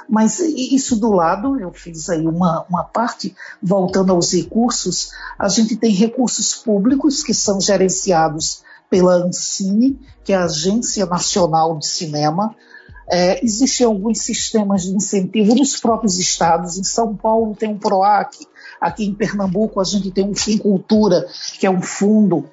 Mas 0.09 0.39
isso 0.39 0.95
do 0.95 1.11
lado, 1.11 1.59
eu 1.59 1.71
fiz 1.71 2.09
aí 2.09 2.25
uma, 2.25 2.65
uma 2.67 2.83
parte, 2.83 3.35
voltando 3.61 4.11
aos 4.11 4.33
recursos, 4.33 5.11
a 5.37 5.47
gente 5.47 5.75
tem 5.75 5.91
recursos 5.91 6.55
públicos 6.55 7.21
que 7.21 7.33
são 7.33 7.61
gerenciados 7.61 8.63
pela 8.89 9.13
Ancine, 9.13 9.99
que 10.23 10.33
é 10.33 10.35
a 10.35 10.45
Agência 10.45 11.05
Nacional 11.05 11.77
de 11.77 11.85
Cinema. 11.85 12.55
É, 13.07 13.43
existem 13.45 13.85
alguns 13.85 14.21
sistemas 14.21 14.81
de 14.81 14.95
incentivo 14.95 15.53
nos 15.53 15.79
próprios 15.79 16.17
estados. 16.17 16.79
Em 16.79 16.83
São 16.83 17.15
Paulo 17.15 17.55
tem 17.55 17.69
um 17.69 17.77
PROAC, 17.77 18.47
aqui 18.79 19.05
em 19.05 19.13
Pernambuco 19.13 19.79
a 19.79 19.83
gente 19.83 20.11
tem 20.11 20.25
um 20.25 20.33
Cultura, 20.59 21.27
que 21.59 21.65
é 21.65 21.69
um 21.69 21.81
fundo 21.81 22.45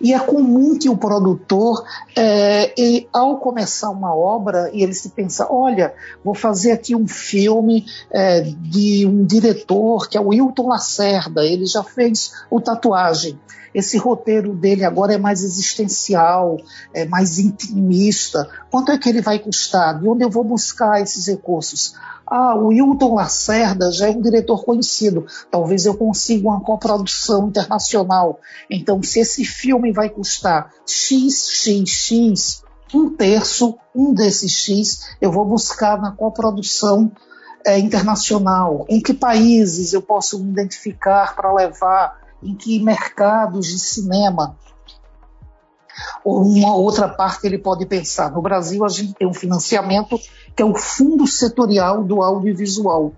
e 0.00 0.12
é 0.12 0.18
comum 0.18 0.78
que 0.78 0.88
o 0.88 0.96
produtor, 0.96 1.84
é, 2.16 2.72
ao 3.12 3.38
começar 3.38 3.90
uma 3.90 4.14
obra, 4.14 4.70
ele 4.72 4.92
se 4.92 5.10
pensa: 5.10 5.46
olha, 5.50 5.94
vou 6.24 6.34
fazer 6.34 6.72
aqui 6.72 6.94
um 6.94 7.06
filme 7.06 7.84
é, 8.10 8.40
de 8.40 9.06
um 9.06 9.24
diretor 9.24 10.08
que 10.08 10.16
é 10.16 10.20
o 10.20 10.28
Wilton 10.28 10.68
Lacerda, 10.68 11.44
ele 11.44 11.66
já 11.66 11.82
fez 11.82 12.32
o 12.50 12.60
Tatuagem. 12.60 13.38
Esse 13.74 13.96
roteiro 13.96 14.54
dele 14.54 14.84
agora 14.84 15.14
é 15.14 15.18
mais 15.18 15.42
existencial, 15.42 16.58
é 16.92 17.04
mais 17.04 17.38
intimista. 17.38 18.48
Quanto 18.70 18.92
é 18.92 18.98
que 18.98 19.08
ele 19.08 19.20
vai 19.20 19.38
custar? 19.38 19.98
De 19.98 20.08
onde 20.08 20.24
eu 20.24 20.30
vou 20.30 20.44
buscar 20.44 21.00
esses 21.00 21.26
recursos? 21.26 21.94
Ah, 22.26 22.56
o 22.56 22.72
Hilton 22.72 23.14
Lacerda 23.14 23.92
já 23.92 24.06
é 24.06 24.10
um 24.10 24.22
diretor 24.22 24.64
conhecido, 24.64 25.26
talvez 25.50 25.84
eu 25.84 25.94
consiga 25.94 26.48
uma 26.48 26.60
coprodução 26.60 27.48
internacional. 27.48 28.40
Então, 28.70 29.02
se 29.02 29.20
esse 29.20 29.44
filme 29.44 29.92
vai 29.92 30.08
custar 30.08 30.72
XXX, 30.86 32.62
um 32.94 33.10
terço, 33.10 33.76
um 33.94 34.14
desses 34.14 34.52
X, 34.52 35.16
eu 35.20 35.30
vou 35.30 35.44
buscar 35.44 36.00
na 36.00 36.12
coprodução 36.12 37.12
é, 37.66 37.78
internacional. 37.78 38.86
Em 38.88 39.00
que 39.00 39.14
países 39.14 39.92
eu 39.92 40.02
posso 40.02 40.42
me 40.42 40.50
identificar 40.50 41.34
para 41.34 41.52
levar? 41.52 42.21
Em 42.42 42.54
que 42.54 42.82
mercados 42.82 43.66
de 43.66 43.78
cinema? 43.78 44.56
Ou 46.24 46.42
uma 46.42 46.74
outra 46.74 47.08
parte 47.08 47.46
ele 47.46 47.58
pode 47.58 47.86
pensar. 47.86 48.30
No 48.32 48.42
Brasil, 48.42 48.84
a 48.84 48.88
gente 48.88 49.14
tem 49.14 49.26
um 49.26 49.34
financiamento 49.34 50.18
que 50.56 50.62
é 50.62 50.64
o 50.64 50.74
Fundo 50.74 51.26
Setorial 51.26 52.02
do 52.02 52.22
Audiovisual. 52.22 53.12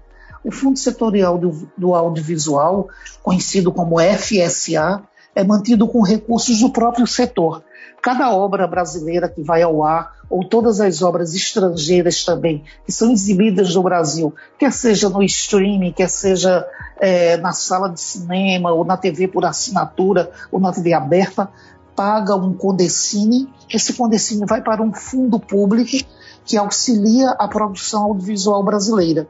O 0.44 0.50
Fundo 0.50 0.78
Setorial 0.78 1.38
do, 1.38 1.68
do 1.76 1.94
Audiovisual, 1.94 2.88
conhecido 3.22 3.72
como 3.72 3.96
FSA, 3.98 5.02
é 5.34 5.42
mantido 5.42 5.88
com 5.88 6.02
recursos 6.02 6.60
do 6.60 6.70
próprio 6.70 7.06
setor. 7.06 7.64
Cada 8.02 8.30
obra 8.30 8.66
brasileira 8.66 9.28
que 9.28 9.42
vai 9.42 9.62
ao 9.62 9.82
ar, 9.82 10.13
ou 10.28 10.44
todas 10.44 10.80
as 10.80 11.02
obras 11.02 11.34
estrangeiras 11.34 12.24
também, 12.24 12.64
que 12.84 12.92
são 12.92 13.10
exibidas 13.10 13.74
no 13.74 13.82
Brasil, 13.82 14.34
quer 14.58 14.72
seja 14.72 15.08
no 15.08 15.22
streaming, 15.22 15.92
quer 15.92 16.08
seja 16.08 16.66
é, 17.00 17.36
na 17.36 17.52
sala 17.52 17.88
de 17.88 18.00
cinema, 18.00 18.72
ou 18.72 18.84
na 18.84 18.96
TV 18.96 19.28
por 19.28 19.44
assinatura, 19.44 20.30
ou 20.50 20.60
na 20.60 20.72
TV 20.72 20.92
aberta, 20.92 21.48
paga 21.94 22.34
um 22.34 22.52
condecine, 22.52 23.48
esse 23.72 23.92
condecine 23.92 24.44
vai 24.46 24.60
para 24.60 24.82
um 24.82 24.92
fundo 24.92 25.38
público 25.38 26.04
que 26.44 26.56
auxilia 26.56 27.30
a 27.30 27.48
produção 27.48 28.04
audiovisual 28.04 28.62
brasileira. 28.62 29.28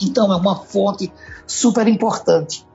Então 0.00 0.32
é 0.32 0.36
uma 0.36 0.56
fonte 0.56 1.12
super 1.46 1.86
importante. 1.86 2.66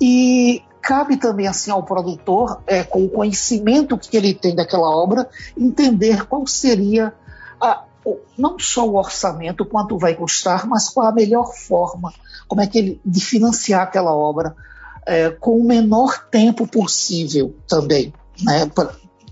E 0.00 0.62
cabe 0.84 1.16
também 1.16 1.48
assim 1.48 1.70
ao 1.70 1.82
produtor, 1.82 2.60
é, 2.66 2.84
com 2.84 3.04
o 3.04 3.08
conhecimento 3.08 3.96
que 3.96 4.14
ele 4.14 4.34
tem 4.34 4.54
daquela 4.54 4.88
obra, 4.88 5.26
entender 5.56 6.26
qual 6.26 6.46
seria 6.46 7.14
a, 7.58 7.84
não 8.36 8.58
só 8.58 8.86
o 8.86 8.96
orçamento, 8.96 9.64
quanto 9.64 9.96
vai 9.96 10.14
custar, 10.14 10.66
mas 10.66 10.90
qual 10.90 11.06
a 11.06 11.12
melhor 11.12 11.54
forma, 11.54 12.12
como 12.46 12.60
é 12.60 12.66
que 12.66 12.78
ele 12.78 13.00
de 13.04 13.24
financiar 13.24 13.82
aquela 13.82 14.14
obra, 14.14 14.54
é, 15.06 15.30
com 15.30 15.58
o 15.58 15.64
menor 15.64 16.26
tempo 16.30 16.66
possível 16.66 17.56
também, 17.66 18.12
né, 18.42 18.70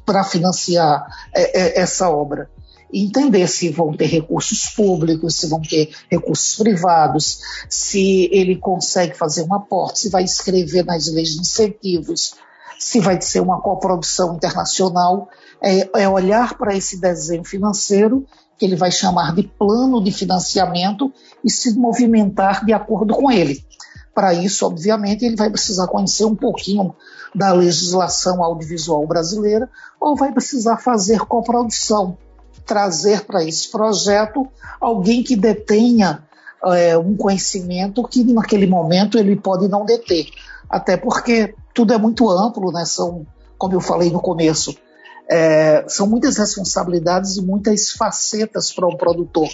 para 0.07 0.25
financiar 0.25 1.07
é, 1.35 1.61
é, 1.61 1.81
essa 1.83 2.09
obra. 2.09 2.49
Entender 2.93 3.49
se 3.49 3.71
vão 3.71 3.93
ter 3.97 4.07
recursos 4.07 4.67
públicos, 4.67 5.37
se 5.37 5.47
vão 5.47 5.63
ter 5.63 5.91
recursos 6.11 6.57
privados, 6.57 7.39
se 7.69 8.29
ele 8.31 8.57
consegue 8.57 9.17
fazer 9.17 9.43
um 9.45 9.55
aporte, 9.55 10.01
se 10.01 10.11
vai 10.11 10.25
escrever 10.25 10.85
nas 10.85 11.07
leis 11.07 11.31
de 11.31 11.41
incentivos, 11.41 12.35
se 12.79 13.01
vai 13.01 13.21
ser 13.21 13.41
uma 13.41 13.61
coprodução 13.61 14.35
internacional. 14.35 15.29
É, 15.63 16.03
é 16.03 16.09
olhar 16.09 16.59
para 16.59 16.77
esse 16.77 17.01
desenho 17.01 17.45
financeiro, 17.45 18.27
que 18.59 18.67
ele 18.67 18.77
vai 18.77 18.91
chamar 18.91 19.35
de 19.35 19.45
plano 19.45 20.03
de 20.03 20.13
financiamento, 20.13 21.11
e 21.43 21.51
se 21.51 21.73
movimentar 21.79 22.65
de 22.65 22.73
acordo 22.73 23.15
com 23.15 23.31
ele. 23.31 23.65
Para 24.15 24.35
isso, 24.35 24.67
obviamente, 24.67 25.25
ele 25.25 25.37
vai 25.37 25.49
precisar 25.49 25.87
conhecer 25.87 26.27
um 26.27 26.37
pouquinho 26.37 26.95
da 27.35 27.53
legislação 27.53 28.43
audiovisual 28.43 29.07
brasileira 29.07 29.71
ou 29.99 30.15
vai 30.15 30.33
precisar 30.33 30.77
fazer 30.77 31.21
coprodução, 31.21 32.19
trazer 32.65 33.25
para 33.25 33.45
esse 33.45 33.71
projeto 33.71 34.49
alguém 34.81 35.23
que 35.23 35.37
detenha 35.37 36.23
é, 36.65 36.97
um 36.97 37.17
conhecimento 37.17 38.03
que 38.05 38.25
naquele 38.25 38.67
momento 38.67 39.19
ele 39.19 39.37
pode 39.37 39.69
não 39.69 39.85
deter. 39.85 40.27
até 40.69 40.97
porque 40.97 41.55
tudo 41.75 41.93
é 41.93 41.99
muito 41.99 42.31
amplo, 42.31 42.73
né? 42.73 42.85
São, 42.85 43.27
como 43.59 43.75
eu 43.75 43.81
falei 43.81 44.11
no 44.11 44.21
começo, 44.21 44.75
é, 45.31 45.85
são 45.89 46.07
muitas 46.07 46.37
responsabilidades 46.37 47.37
e 47.37 47.43
muitas 47.43 47.91
facetas 47.91 48.73
para 48.73 48.87
um 48.87 48.97
produtor. 48.97 49.49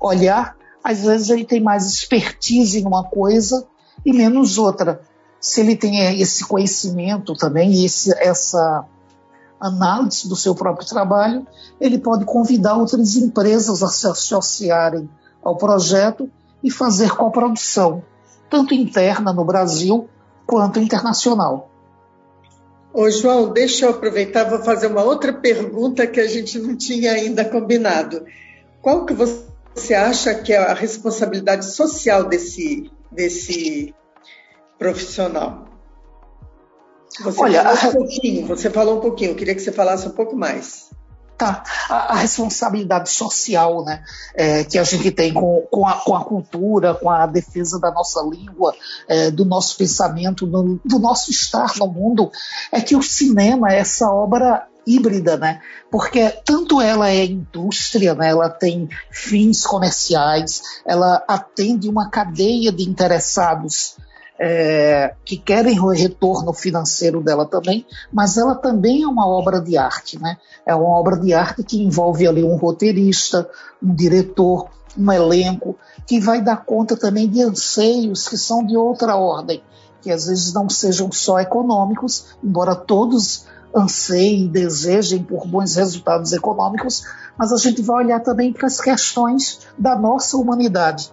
Olhar, 0.00 0.56
às 0.82 1.04
vezes 1.04 1.30
ele 1.30 1.44
tem 1.44 1.60
mais 1.60 1.86
expertise 1.86 2.80
em 2.80 2.86
uma 2.86 3.04
coisa 3.04 3.66
e 4.04 4.12
menos 4.12 4.58
outra. 4.58 5.00
Se 5.40 5.60
ele 5.60 5.76
tem 5.76 6.20
esse 6.20 6.44
conhecimento 6.44 7.34
também 7.34 7.72
e 7.72 7.84
esse, 7.84 8.12
essa 8.18 8.84
análise 9.60 10.28
do 10.28 10.36
seu 10.36 10.54
próprio 10.54 10.86
trabalho, 10.86 11.46
ele 11.80 11.98
pode 11.98 12.24
convidar 12.24 12.76
outras 12.76 13.16
empresas 13.16 13.82
a 13.82 13.88
se 13.88 14.06
associarem 14.06 15.08
ao 15.42 15.56
projeto 15.56 16.30
e 16.62 16.70
fazer 16.70 17.10
coprodução, 17.16 18.02
tanto 18.50 18.74
interna 18.74 19.32
no 19.32 19.44
Brasil 19.44 20.08
quanto 20.46 20.80
internacional. 20.80 21.70
Ô, 22.92 23.10
João, 23.10 23.52
deixa 23.52 23.84
eu 23.84 23.90
aproveitar, 23.90 24.44
vou 24.44 24.60
fazer 24.60 24.86
uma 24.86 25.02
outra 25.02 25.32
pergunta 25.32 26.06
que 26.06 26.18
a 26.18 26.26
gente 26.26 26.58
não 26.58 26.74
tinha 26.74 27.12
ainda 27.12 27.44
combinado. 27.44 28.24
Qual 28.80 29.04
que 29.04 29.12
você 29.12 29.92
acha 29.92 30.34
que 30.34 30.52
é 30.52 30.56
a 30.56 30.72
responsabilidade 30.72 31.66
social 31.66 32.24
desse, 32.24 32.90
desse 33.12 33.94
profissional? 34.78 35.65
Você 37.20 37.40
Olha, 37.40 37.76
falou 37.76 37.88
um 37.88 38.06
pouquinho, 38.06 38.46
você 38.46 38.70
falou 38.70 38.98
um 38.98 39.00
pouquinho, 39.00 39.30
eu 39.30 39.34
queria 39.34 39.54
que 39.54 39.60
você 39.60 39.72
falasse 39.72 40.06
um 40.06 40.12
pouco 40.12 40.36
mais. 40.36 40.90
Tá, 41.38 41.62
a, 41.90 42.14
a 42.14 42.16
responsabilidade 42.16 43.10
social 43.10 43.84
né, 43.84 44.02
é, 44.34 44.64
que 44.64 44.78
a 44.78 44.84
gente 44.84 45.10
tem 45.10 45.34
com, 45.34 45.66
com, 45.70 45.86
a, 45.86 45.92
com 45.96 46.16
a 46.16 46.24
cultura, 46.24 46.94
com 46.94 47.10
a 47.10 47.26
defesa 47.26 47.78
da 47.78 47.90
nossa 47.90 48.22
língua, 48.22 48.74
é, 49.06 49.30
do 49.30 49.44
nosso 49.44 49.76
pensamento, 49.76 50.46
do, 50.46 50.80
do 50.82 50.98
nosso 50.98 51.30
estar 51.30 51.76
no 51.76 51.88
mundo, 51.88 52.30
é 52.72 52.80
que 52.80 52.96
o 52.96 53.02
cinema 53.02 53.70
é 53.70 53.80
essa 53.80 54.10
obra 54.10 54.66
híbrida, 54.86 55.36
né? 55.36 55.60
Porque 55.90 56.30
tanto 56.42 56.80
ela 56.80 57.10
é 57.10 57.26
indústria, 57.26 58.14
né? 58.14 58.30
Ela 58.30 58.48
tem 58.48 58.88
fins 59.10 59.66
comerciais, 59.66 60.62
ela 60.86 61.22
atende 61.28 61.86
uma 61.86 62.08
cadeia 62.08 62.72
de 62.72 62.88
interessados 62.88 63.96
é, 64.38 65.14
que 65.24 65.36
querem 65.36 65.80
o 65.80 65.88
retorno 65.88 66.52
financeiro 66.52 67.22
dela 67.22 67.46
também, 67.46 67.86
mas 68.12 68.36
ela 68.36 68.54
também 68.54 69.02
é 69.02 69.06
uma 69.06 69.26
obra 69.26 69.60
de 69.60 69.76
arte, 69.76 70.20
né? 70.20 70.36
É 70.64 70.74
uma 70.74 70.88
obra 70.88 71.16
de 71.16 71.32
arte 71.32 71.62
que 71.62 71.82
envolve 71.82 72.26
ali 72.26 72.44
um 72.44 72.56
roteirista, 72.56 73.48
um 73.82 73.94
diretor, 73.94 74.68
um 74.96 75.10
elenco, 75.10 75.76
que 76.06 76.20
vai 76.20 76.40
dar 76.40 76.64
conta 76.64 76.96
também 76.96 77.28
de 77.28 77.42
anseios 77.42 78.28
que 78.28 78.36
são 78.36 78.64
de 78.64 78.76
outra 78.76 79.16
ordem, 79.16 79.62
que 80.02 80.10
às 80.10 80.26
vezes 80.26 80.52
não 80.52 80.68
sejam 80.68 81.10
só 81.10 81.40
econômicos, 81.40 82.36
embora 82.42 82.74
todos 82.74 83.46
anseiem 83.74 84.44
e 84.44 84.48
desejem 84.48 85.22
por 85.22 85.46
bons 85.46 85.76
resultados 85.76 86.32
econômicos, 86.32 87.04
mas 87.36 87.52
a 87.52 87.56
gente 87.56 87.82
vai 87.82 88.04
olhar 88.04 88.20
também 88.20 88.52
para 88.52 88.66
as 88.66 88.80
questões 88.80 89.60
da 89.76 89.98
nossa 89.98 90.36
humanidade 90.36 91.12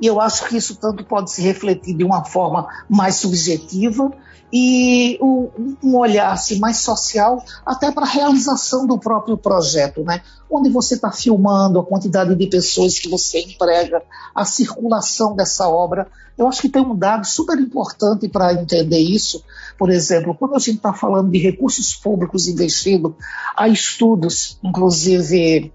e 0.00 0.06
eu 0.06 0.20
acho 0.20 0.48
que 0.48 0.56
isso 0.56 0.76
tanto 0.76 1.04
pode 1.04 1.30
se 1.30 1.42
refletir 1.42 1.94
de 1.94 2.04
uma 2.04 2.24
forma 2.24 2.68
mais 2.88 3.16
subjetiva 3.16 4.12
e 4.52 5.18
um 5.20 5.96
olhar 5.96 6.32
assim, 6.32 6.58
mais 6.58 6.78
social 6.78 7.44
até 7.66 7.90
para 7.90 8.04
a 8.04 8.08
realização 8.08 8.86
do 8.86 8.98
próprio 8.98 9.36
projeto, 9.36 10.02
né? 10.02 10.22
Onde 10.50 10.70
você 10.70 10.94
está 10.94 11.12
filmando, 11.12 11.78
a 11.78 11.84
quantidade 11.84 12.34
de 12.34 12.46
pessoas 12.46 12.98
que 12.98 13.08
você 13.08 13.40
emprega, 13.40 14.02
a 14.34 14.44
circulação 14.44 15.36
dessa 15.36 15.68
obra. 15.68 16.08
Eu 16.38 16.48
acho 16.48 16.62
que 16.62 16.68
tem 16.68 16.80
um 16.80 16.96
dado 16.96 17.26
super 17.26 17.58
importante 17.58 18.28
para 18.28 18.54
entender 18.54 19.00
isso. 19.00 19.44
Por 19.76 19.90
exemplo, 19.90 20.34
quando 20.34 20.54
a 20.54 20.58
gente 20.58 20.76
está 20.76 20.94
falando 20.94 21.30
de 21.30 21.38
recursos 21.38 21.94
públicos 21.94 22.48
investidos, 22.48 23.12
há 23.56 23.68
estudos, 23.68 24.58
inclusive 24.62 25.72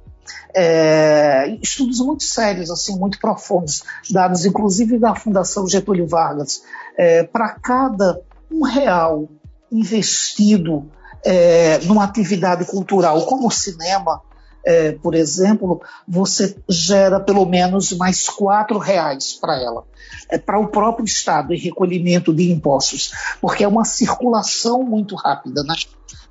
é, 0.55 1.57
estudos 1.61 1.99
muito 1.99 2.23
sérios, 2.23 2.69
assim, 2.69 2.97
muito 2.97 3.19
profundos, 3.19 3.83
dados 4.09 4.45
inclusive 4.45 4.97
da 4.97 5.15
Fundação 5.15 5.67
Getúlio 5.67 6.07
Vargas. 6.07 6.61
É, 6.97 7.23
Para 7.23 7.49
cada 7.49 8.21
um 8.51 8.63
real 8.63 9.27
investido 9.71 10.89
é, 11.25 11.79
numa 11.85 12.03
atividade 12.03 12.65
cultural 12.65 13.25
como 13.25 13.47
o 13.47 13.51
cinema, 13.51 14.21
é, 14.65 14.93
por 14.93 15.15
exemplo, 15.15 15.81
você 16.07 16.55
gera 16.69 17.19
pelo 17.19 17.45
menos 17.45 17.91
mais 17.93 18.29
quatro 18.29 18.77
reais 18.77 19.33
para 19.33 19.61
ela, 19.61 19.83
é, 20.29 20.37
para 20.37 20.59
o 20.59 20.67
próprio 20.67 21.05
Estado 21.05 21.53
em 21.53 21.59
recolhimento 21.59 22.33
de 22.33 22.51
impostos, 22.51 23.11
porque 23.41 23.63
é 23.63 23.67
uma 23.67 23.83
circulação 23.83 24.83
muito 24.83 25.15
rápida. 25.15 25.63
Né? 25.63 25.75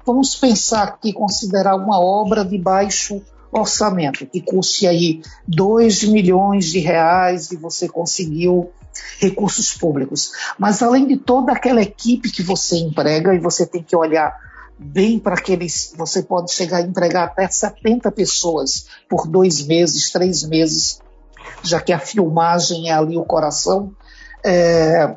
Vamos 0.07 0.35
pensar 0.35 0.99
que 0.99 1.13
considerar 1.13 1.77
uma 1.77 2.01
obra 2.01 2.45
de 2.45 2.59
baixo 2.59 3.23
orçamento, 3.53 4.27
que 4.27 4.41
custe 4.41 4.87
aí 4.87 5.21
2 5.47 6.05
milhões 6.05 6.67
de 6.67 6.79
reais 6.79 7.53
e 7.53 7.57
você 7.57 7.89
conseguiu 7.89 8.71
recursos 9.19 9.75
públicos. 9.75 10.33
Mas 10.59 10.83
além 10.83 11.07
de 11.07 11.17
toda 11.17 11.53
aquela 11.53 11.83
equipe 11.83 12.31
que 12.31 12.43
você 12.43 12.79
emprega, 12.79 13.35
e 13.35 13.39
você 13.39 13.67
tem 13.67 13.83
que 13.83 13.95
olhar 13.95 14.35
bem 14.79 15.19
para 15.19 15.35
aqueles. 15.35 15.93
Você 15.97 16.23
pode 16.23 16.53
chegar 16.53 16.79
a 16.79 16.83
empregar 16.83 17.25
até 17.25 17.47
70 17.47 18.11
pessoas 18.11 18.87
por 19.09 19.27
dois 19.27 19.65
meses, 19.67 20.11
três 20.11 20.43
meses, 20.43 21.01
já 21.63 21.81
que 21.81 21.93
a 21.93 21.99
filmagem 21.99 22.91
é 22.91 22.93
ali 22.93 23.17
o 23.17 23.25
coração. 23.25 23.95
É, 24.45 25.15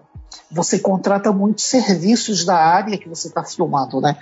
você 0.52 0.78
contrata 0.78 1.32
muitos 1.32 1.66
serviços 1.66 2.46
da 2.46 2.56
área 2.56 2.98
que 2.98 3.10
você 3.10 3.28
está 3.28 3.44
filmando, 3.44 4.00
né? 4.00 4.18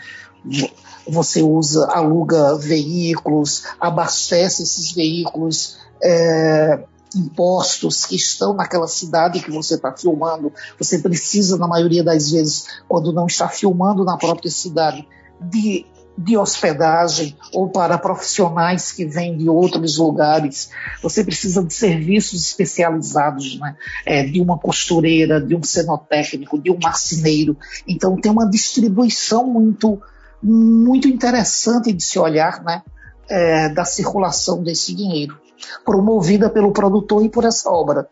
Você 1.08 1.42
usa, 1.42 1.86
aluga 1.88 2.58
veículos, 2.58 3.64
abastece 3.80 4.64
esses 4.64 4.92
veículos, 4.92 5.78
é, 6.02 6.84
impostos 7.16 8.06
que 8.06 8.16
estão 8.16 8.54
naquela 8.54 8.88
cidade 8.88 9.42
que 9.42 9.52
você 9.52 9.76
está 9.76 9.92
filmando. 9.96 10.52
Você 10.78 11.00
precisa, 11.00 11.58
na 11.58 11.68
maioria 11.68 12.04
das 12.04 12.32
vezes, 12.32 12.66
quando 12.88 13.14
não 13.14 13.28
está 13.28 13.48
filmando 13.48 14.04
na 14.04 14.18
própria 14.18 14.50
cidade, 14.50 15.08
de, 15.40 15.86
de 16.18 16.38
hospedagem 16.38 17.36
ou 17.54 17.70
para 17.70 17.98
profissionais 17.98 18.92
que 18.92 19.06
vêm 19.06 19.38
de 19.38 19.50
outros 19.50 19.98
lugares. 19.98 20.70
Você 21.02 21.24
precisa 21.24 21.64
de 21.64 21.74
serviços 21.74 22.42
especializados, 22.42 23.60
né? 23.60 23.76
É, 24.06 24.24
de 24.24 24.40
uma 24.42 24.58
costureira, 24.58 25.42
de 25.42 25.56
um 25.56 25.64
cenotécnico, 25.64 26.60
de 26.60 26.72
um 26.72 26.80
marceneiro. 26.82 27.58
Então, 27.88 28.16
tem 28.16 28.32
uma 28.32 28.50
distribuição 28.50 29.46
muito 29.46 30.02
muito 30.44 31.08
interessante 31.08 31.94
de 31.94 32.04
se 32.04 32.20
olhar 32.20 32.62
né, 32.64 32.84
é, 33.30 33.70
da 33.70 33.86
circulação 33.86 34.62
desse 34.62 34.94
dinheiro, 34.94 35.40
promovida 35.86 36.50
pelo 36.50 36.74
produtor 36.74 37.24
e 37.24 37.30
por 37.30 37.46
essa 37.46 37.70
obra. 37.70 38.08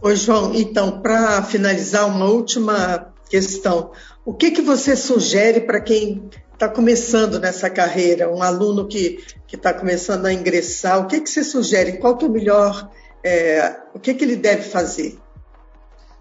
Oi, 0.00 0.16
João, 0.16 0.54
então, 0.54 1.00
para 1.00 1.42
finalizar, 1.42 2.06
uma 2.06 2.26
última 2.26 3.12
questão. 3.28 3.90
O 4.24 4.32
que, 4.32 4.50
que 4.50 4.62
você 4.62 4.96
sugere 4.96 5.60
para 5.60 5.80
quem 5.80 6.28
está 6.52 6.68
começando 6.68 7.38
nessa 7.38 7.68
carreira, 7.68 8.32
um 8.32 8.42
aluno 8.42 8.86
que 8.86 9.22
está 9.52 9.74
começando 9.74 10.26
a 10.26 10.32
ingressar, 10.32 11.00
o 11.00 11.06
que, 11.06 11.20
que 11.20 11.28
você 11.28 11.44
sugere? 11.44 11.98
Qual 11.98 12.16
que 12.16 12.24
é 12.24 12.28
o 12.28 12.30
melhor, 12.30 12.90
é, 13.22 13.76
o 13.94 13.98
que, 13.98 14.14
que 14.14 14.24
ele 14.24 14.36
deve 14.36 14.62
fazer? 14.62 15.18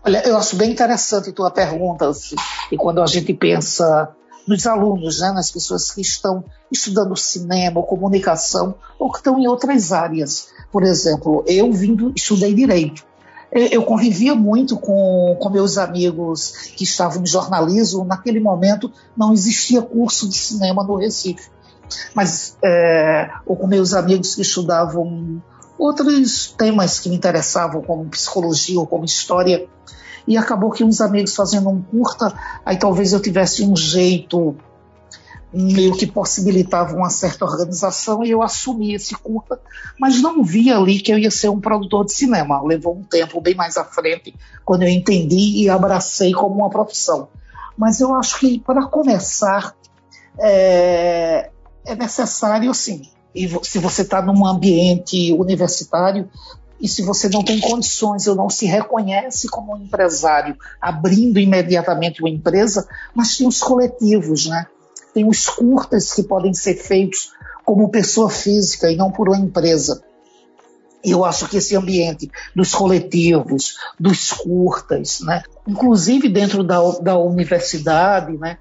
Olha, 0.03 0.21
eu 0.27 0.37
acho 0.37 0.55
bem 0.55 0.71
interessante 0.71 1.29
a 1.29 1.33
tua 1.33 1.51
pergunta, 1.51 2.07
assim, 2.07 2.35
e 2.71 2.77
quando 2.77 3.01
a 3.01 3.07
gente 3.07 3.33
pensa 3.33 4.13
nos 4.47 4.65
alunos, 4.67 5.19
né, 5.19 5.31
nas 5.31 5.51
pessoas 5.51 5.91
que 5.91 6.01
estão 6.01 6.43
estudando 6.71 7.15
cinema 7.15 7.79
ou 7.79 7.85
comunicação 7.85 8.75
ou 8.99 9.11
que 9.11 9.17
estão 9.17 9.39
em 9.39 9.47
outras 9.47 9.91
áreas. 9.91 10.49
Por 10.71 10.83
exemplo, 10.83 11.43
eu 11.47 11.71
vindo, 11.71 12.11
estudei 12.15 12.53
direito. 12.53 13.03
Eu 13.51 13.83
convivia 13.83 14.35
muito 14.35 14.75
com, 14.75 15.37
com 15.39 15.49
meus 15.49 15.77
amigos 15.77 16.51
que 16.75 16.83
estavam 16.83 17.23
em 17.23 17.25
jornalismo. 17.25 18.03
Naquele 18.03 18.39
momento 18.39 18.91
não 19.15 19.31
existia 19.31 19.81
curso 19.81 20.27
de 20.27 20.35
cinema 20.35 20.83
no 20.83 20.97
Recife. 20.97 21.49
Mas, 22.13 22.57
é, 22.63 23.29
ou 23.45 23.55
com 23.55 23.67
meus 23.67 23.93
amigos 23.93 24.35
que 24.35 24.41
estudavam 24.41 25.41
outros 25.77 26.53
temas 26.57 26.99
que 26.99 27.09
me 27.09 27.15
interessavam, 27.15 27.81
como 27.81 28.09
psicologia 28.09 28.79
ou 28.79 28.87
como 28.87 29.05
história 29.05 29.67
e 30.27 30.37
acabou 30.37 30.71
que 30.71 30.83
uns 30.83 31.01
amigos 31.01 31.35
fazendo 31.35 31.69
um 31.69 31.81
curta, 31.81 32.33
aí 32.65 32.77
talvez 32.77 33.13
eu 33.13 33.21
tivesse 33.21 33.63
um 33.63 33.75
jeito 33.75 34.55
meio 35.53 35.93
que 35.95 36.05
possibilitava 36.05 36.95
uma 36.95 37.09
certa 37.09 37.45
organização 37.45 38.23
e 38.23 38.31
eu 38.31 38.41
assumi 38.41 38.93
esse 38.93 39.15
curta, 39.15 39.59
mas 39.97 40.21
não 40.21 40.43
vi 40.43 40.69
ali 40.69 40.99
que 40.99 41.11
eu 41.11 41.17
ia 41.17 41.31
ser 41.31 41.49
um 41.49 41.61
produtor 41.61 42.05
de 42.05 42.13
cinema. 42.13 42.61
Levou 42.61 42.97
um 42.97 43.03
tempo 43.03 43.39
bem 43.39 43.55
mais 43.55 43.77
à 43.77 43.85
frente, 43.85 44.35
quando 44.65 44.83
eu 44.83 44.89
entendi 44.89 45.63
e 45.63 45.69
abracei 45.69 46.33
como 46.33 46.55
uma 46.55 46.69
profissão. 46.69 47.29
Mas 47.77 48.01
eu 48.01 48.13
acho 48.15 48.39
que 48.39 48.59
para 48.59 48.85
começar 48.87 49.75
é, 50.37 51.49
é 51.85 51.95
necessário, 51.95 52.73
sim, 52.73 53.03
e 53.33 53.47
se 53.63 53.79
você 53.79 54.01
está 54.01 54.21
num 54.21 54.45
ambiente 54.45 55.31
universitário, 55.33 56.29
e 56.79 56.87
se 56.87 57.01
você 57.01 57.29
não 57.29 57.43
tem 57.43 57.59
condições 57.59 58.27
ou 58.27 58.35
não 58.35 58.49
se 58.49 58.65
reconhece 58.65 59.47
como 59.47 59.73
um 59.73 59.77
empresário 59.77 60.57
abrindo 60.81 61.39
imediatamente 61.39 62.21
uma 62.21 62.29
empresa, 62.29 62.87
mas 63.13 63.37
tem 63.37 63.47
os 63.47 63.59
coletivos, 63.59 64.47
né? 64.47 64.67
Tem 65.13 65.27
os 65.27 65.47
curtas 65.47 66.13
que 66.13 66.23
podem 66.23 66.53
ser 66.53 66.75
feitos 66.75 67.31
como 67.63 67.89
pessoa 67.89 68.29
física 68.29 68.91
e 68.91 68.95
não 68.95 69.09
por 69.09 69.29
uma 69.29 69.37
empresa. 69.37 70.03
Eu 71.03 71.23
acho 71.23 71.47
que 71.47 71.57
esse 71.57 71.75
ambiente 71.75 72.29
dos 72.55 72.73
coletivos, 72.73 73.77
dos 73.99 74.33
curtas, 74.33 75.21
né, 75.21 75.43
inclusive 75.67 76.27
dentro 76.27 76.63
da, 76.63 76.79
da 76.99 77.17
universidade, 77.17 78.35
né, 78.37 78.57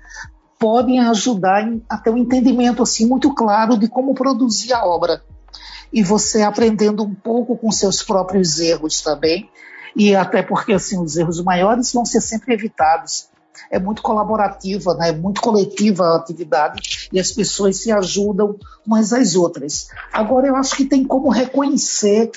podem 0.58 1.00
ajudar 1.00 1.66
a 1.88 1.96
ter 1.96 2.10
um 2.10 2.18
entendimento 2.18 2.82
assim 2.82 3.06
muito 3.06 3.34
claro 3.34 3.78
de 3.78 3.88
como 3.88 4.14
produzir 4.14 4.72
a 4.72 4.84
obra 4.84 5.22
e 5.94 6.02
você 6.02 6.42
aprendendo 6.42 7.04
um 7.04 7.14
pouco 7.14 7.56
com 7.56 7.70
seus 7.70 8.02
próprios 8.02 8.58
erros 8.58 9.00
também, 9.00 9.48
e 9.94 10.16
até 10.16 10.42
porque 10.42 10.72
assim 10.72 11.00
os 11.00 11.16
erros 11.16 11.40
maiores 11.40 11.92
vão 11.92 12.04
ser 12.04 12.20
sempre 12.20 12.52
evitados. 12.52 13.28
É 13.70 13.78
muito 13.78 14.02
colaborativa, 14.02 14.94
né? 14.94 15.10
é 15.10 15.12
muito 15.12 15.40
coletiva 15.40 16.04
a 16.04 16.16
atividade 16.16 17.08
e 17.12 17.20
as 17.20 17.30
pessoas 17.30 17.80
se 17.80 17.92
ajudam 17.92 18.58
umas 18.84 19.12
às 19.12 19.36
outras. 19.36 19.86
Agora, 20.12 20.48
eu 20.48 20.56
acho 20.56 20.76
que 20.76 20.84
tem 20.84 21.04
como 21.04 21.28
reconhecer 21.28 22.32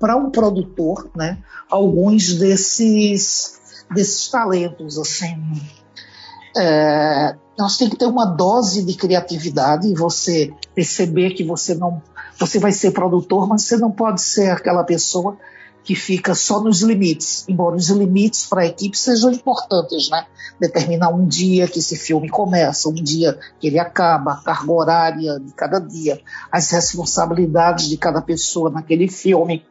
para 0.00 0.16
um 0.16 0.30
produtor 0.30 1.10
né, 1.14 1.38
alguns 1.70 2.32
desses, 2.34 3.84
desses 3.90 4.28
talentos. 4.28 4.98
Assim. 4.98 5.36
É, 6.56 7.36
nós 7.58 7.76
tem 7.76 7.90
que 7.90 7.96
ter 7.96 8.06
uma 8.06 8.24
dose 8.24 8.82
de 8.82 8.94
criatividade 8.94 9.86
e 9.86 9.94
você 9.94 10.54
perceber 10.74 11.34
que 11.34 11.44
você 11.44 11.74
não 11.74 12.02
você 12.38 12.58
vai 12.58 12.72
ser 12.72 12.90
produtor, 12.92 13.48
mas 13.48 13.62
você 13.62 13.76
não 13.76 13.90
pode 13.90 14.20
ser 14.20 14.50
aquela 14.50 14.84
pessoa 14.84 15.36
que 15.84 15.94
fica 15.94 16.34
só 16.34 16.60
nos 16.60 16.80
limites, 16.80 17.44
embora 17.46 17.76
os 17.76 17.90
limites 17.90 18.46
para 18.46 18.62
a 18.62 18.66
equipe 18.66 18.96
sejam 18.96 19.30
importantes, 19.30 20.08
né? 20.08 20.26
Determinar 20.58 21.10
um 21.10 21.26
dia 21.26 21.68
que 21.68 21.78
esse 21.78 21.94
filme 21.94 22.28
começa, 22.28 22.88
um 22.88 22.94
dia 22.94 23.38
que 23.60 23.66
ele 23.66 23.78
acaba, 23.78 24.32
a 24.32 24.36
carga 24.36 24.72
horária 24.72 25.38
de 25.38 25.52
cada 25.52 25.78
dia, 25.78 26.18
as 26.50 26.70
responsabilidades 26.70 27.86
de 27.86 27.98
cada 27.98 28.22
pessoa 28.22 28.70
naquele 28.70 29.08
filme. 29.08 29.62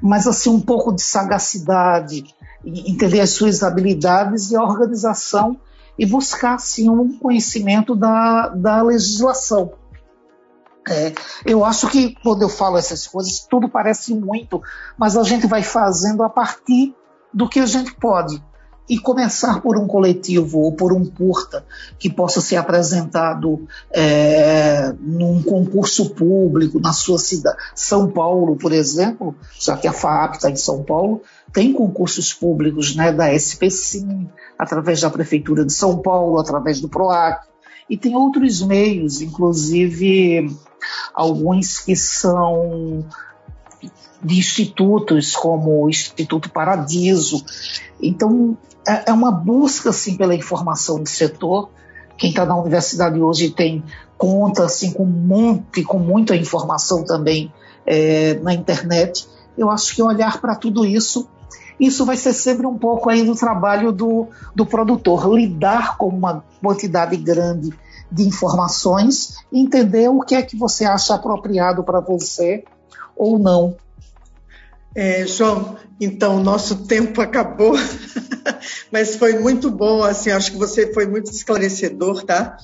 Mas, 0.00 0.28
assim, 0.28 0.48
um 0.48 0.60
pouco 0.60 0.92
de 0.94 1.02
sagacidade, 1.02 2.24
entender 2.64 3.20
as 3.20 3.30
suas 3.30 3.64
habilidades 3.64 4.52
e 4.52 4.56
a 4.56 4.62
organização 4.62 5.58
e 5.98 6.06
buscar, 6.06 6.54
assim, 6.54 6.88
um 6.88 7.18
conhecimento 7.18 7.96
da, 7.96 8.48
da 8.48 8.80
legislação 8.80 9.72
é, 10.88 11.12
eu 11.44 11.64
acho 11.64 11.88
que 11.88 12.14
quando 12.22 12.42
eu 12.42 12.48
falo 12.48 12.76
essas 12.76 13.06
coisas, 13.06 13.46
tudo 13.48 13.68
parece 13.68 14.14
muito, 14.14 14.60
mas 14.98 15.16
a 15.16 15.22
gente 15.22 15.46
vai 15.46 15.62
fazendo 15.62 16.22
a 16.22 16.28
partir 16.28 16.94
do 17.32 17.48
que 17.48 17.60
a 17.60 17.66
gente 17.66 17.94
pode. 17.94 18.42
E 18.90 18.98
começar 18.98 19.62
por 19.62 19.78
um 19.78 19.86
coletivo 19.86 20.58
ou 20.58 20.72
por 20.72 20.92
um 20.92 21.06
curta 21.06 21.64
que 22.00 22.10
possa 22.10 22.40
ser 22.40 22.56
apresentado 22.56 23.66
é, 23.92 24.92
num 25.00 25.40
concurso 25.40 26.10
público 26.10 26.80
na 26.80 26.92
sua 26.92 27.16
cidade. 27.16 27.56
São 27.76 28.10
Paulo, 28.10 28.56
por 28.56 28.72
exemplo, 28.72 29.36
já 29.58 29.76
que 29.76 29.86
a 29.86 29.92
FAP 29.92 30.34
está 30.34 30.50
em 30.50 30.56
São 30.56 30.82
Paulo, 30.82 31.22
tem 31.52 31.72
concursos 31.72 32.34
públicos 32.34 32.96
né, 32.96 33.12
da 33.12 33.32
SPCIM, 33.32 34.28
através 34.58 35.00
da 35.00 35.08
Prefeitura 35.08 35.64
de 35.64 35.72
São 35.72 35.98
Paulo, 35.98 36.40
através 36.40 36.80
do 36.80 36.88
PROAC, 36.88 37.46
e 37.88 37.96
tem 37.96 38.16
outros 38.16 38.62
meios, 38.62 39.20
inclusive 39.20 40.50
alguns 41.14 41.78
que 41.78 41.96
são 41.96 43.04
de 44.22 44.38
institutos, 44.38 45.34
como 45.34 45.84
o 45.84 45.88
Instituto 45.88 46.48
Paradiso. 46.48 47.44
Então, 48.00 48.56
é, 48.86 49.10
é 49.10 49.12
uma 49.12 49.32
busca 49.32 49.90
assim, 49.90 50.16
pela 50.16 50.34
informação 50.34 51.02
de 51.02 51.10
setor. 51.10 51.70
Quem 52.16 52.30
está 52.30 52.46
na 52.46 52.56
universidade 52.56 53.20
hoje 53.20 53.50
tem 53.50 53.82
conta 54.16 54.64
assim, 54.64 54.92
com, 54.92 55.04
monte, 55.04 55.82
com 55.82 55.98
muita 55.98 56.36
informação 56.36 57.04
também 57.04 57.52
é, 57.84 58.34
na 58.34 58.54
internet. 58.54 59.26
Eu 59.58 59.70
acho 59.70 59.94
que 59.94 60.02
olhar 60.02 60.40
para 60.40 60.54
tudo 60.54 60.84
isso, 60.86 61.28
isso 61.80 62.06
vai 62.06 62.16
ser 62.16 62.32
sempre 62.32 62.66
um 62.66 62.78
pouco 62.78 63.10
aí 63.10 63.24
do 63.24 63.34
trabalho 63.34 63.90
do, 63.90 64.28
do 64.54 64.64
produtor, 64.64 65.34
lidar 65.34 65.96
com 65.96 66.06
uma 66.06 66.44
quantidade 66.62 67.16
grande 67.16 67.70
de 68.12 68.22
informações 68.24 69.36
e 69.50 69.60
entender 69.60 70.08
o 70.08 70.20
que 70.20 70.34
é 70.34 70.42
que 70.42 70.56
você 70.56 70.84
acha 70.84 71.14
apropriado 71.14 71.82
para 71.82 72.00
você 72.00 72.64
ou 73.16 73.38
não. 73.38 73.76
É, 74.94 75.26
João, 75.26 75.76
então 75.98 76.42
nosso 76.42 76.84
tempo 76.86 77.20
acabou, 77.20 77.74
mas 78.92 79.16
foi 79.16 79.38
muito 79.38 79.70
bom, 79.70 80.02
assim, 80.02 80.30
acho 80.30 80.52
que 80.52 80.58
você 80.58 80.92
foi 80.92 81.06
muito 81.06 81.30
esclarecedor, 81.30 82.22
tá? 82.24 82.58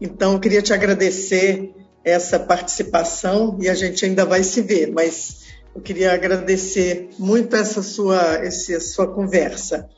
Então, 0.00 0.32
eu 0.32 0.40
queria 0.40 0.62
te 0.62 0.72
agradecer 0.72 1.74
essa 2.04 2.38
participação 2.38 3.58
e 3.60 3.68
a 3.68 3.74
gente 3.74 4.04
ainda 4.04 4.24
vai 4.24 4.42
se 4.42 4.62
ver, 4.62 4.90
mas 4.92 5.40
eu 5.74 5.80
queria 5.80 6.12
agradecer 6.12 7.10
muito 7.18 7.54
essa 7.54 7.82
sua, 7.82 8.34
essa 8.36 8.80
sua 8.80 9.06
conversa. 9.06 9.88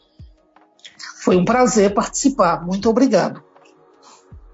Foi 1.23 1.37
um 1.37 1.45
prazer 1.45 1.95
participar, 1.95 2.65
muito 2.65 2.89
obrigado. 2.89 3.43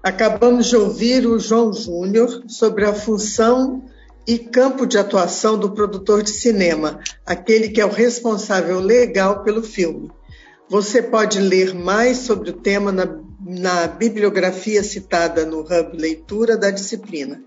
Acabamos 0.01 0.67
de 0.67 0.77
ouvir 0.77 1.27
o 1.27 1.37
João 1.37 1.73
Júnior 1.73 2.43
sobre 2.47 2.85
a 2.85 2.93
função 2.93 3.83
e 4.25 4.39
campo 4.39 4.85
de 4.85 4.97
atuação 4.97 5.57
do 5.57 5.71
produtor 5.71 6.23
de 6.23 6.29
cinema, 6.29 6.99
aquele 7.25 7.67
que 7.67 7.81
é 7.81 7.85
o 7.85 7.91
responsável 7.91 8.79
legal 8.79 9.43
pelo 9.43 9.61
filme. 9.61 10.09
Você 10.69 11.01
pode 11.01 11.39
ler 11.39 11.73
mais 11.73 12.19
sobre 12.19 12.51
o 12.51 12.53
tema 12.53 12.91
na, 12.91 13.19
na 13.41 13.87
bibliografia 13.87 14.83
citada 14.83 15.45
no 15.45 15.61
Hub 15.61 15.97
Leitura 15.97 16.55
da 16.55 16.71
disciplina. 16.71 17.43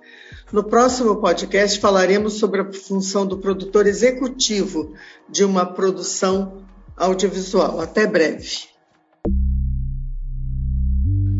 No 0.52 0.64
próximo 0.64 1.16
podcast 1.16 1.80
falaremos 1.80 2.34
sobre 2.34 2.60
a 2.60 2.72
função 2.72 3.24
do 3.24 3.38
produtor 3.38 3.86
executivo 3.86 4.92
de 5.26 5.44
uma 5.44 5.64
produção 5.64 6.64
audiovisual. 6.96 7.80
Até 7.80 8.06
breve. 8.06 8.71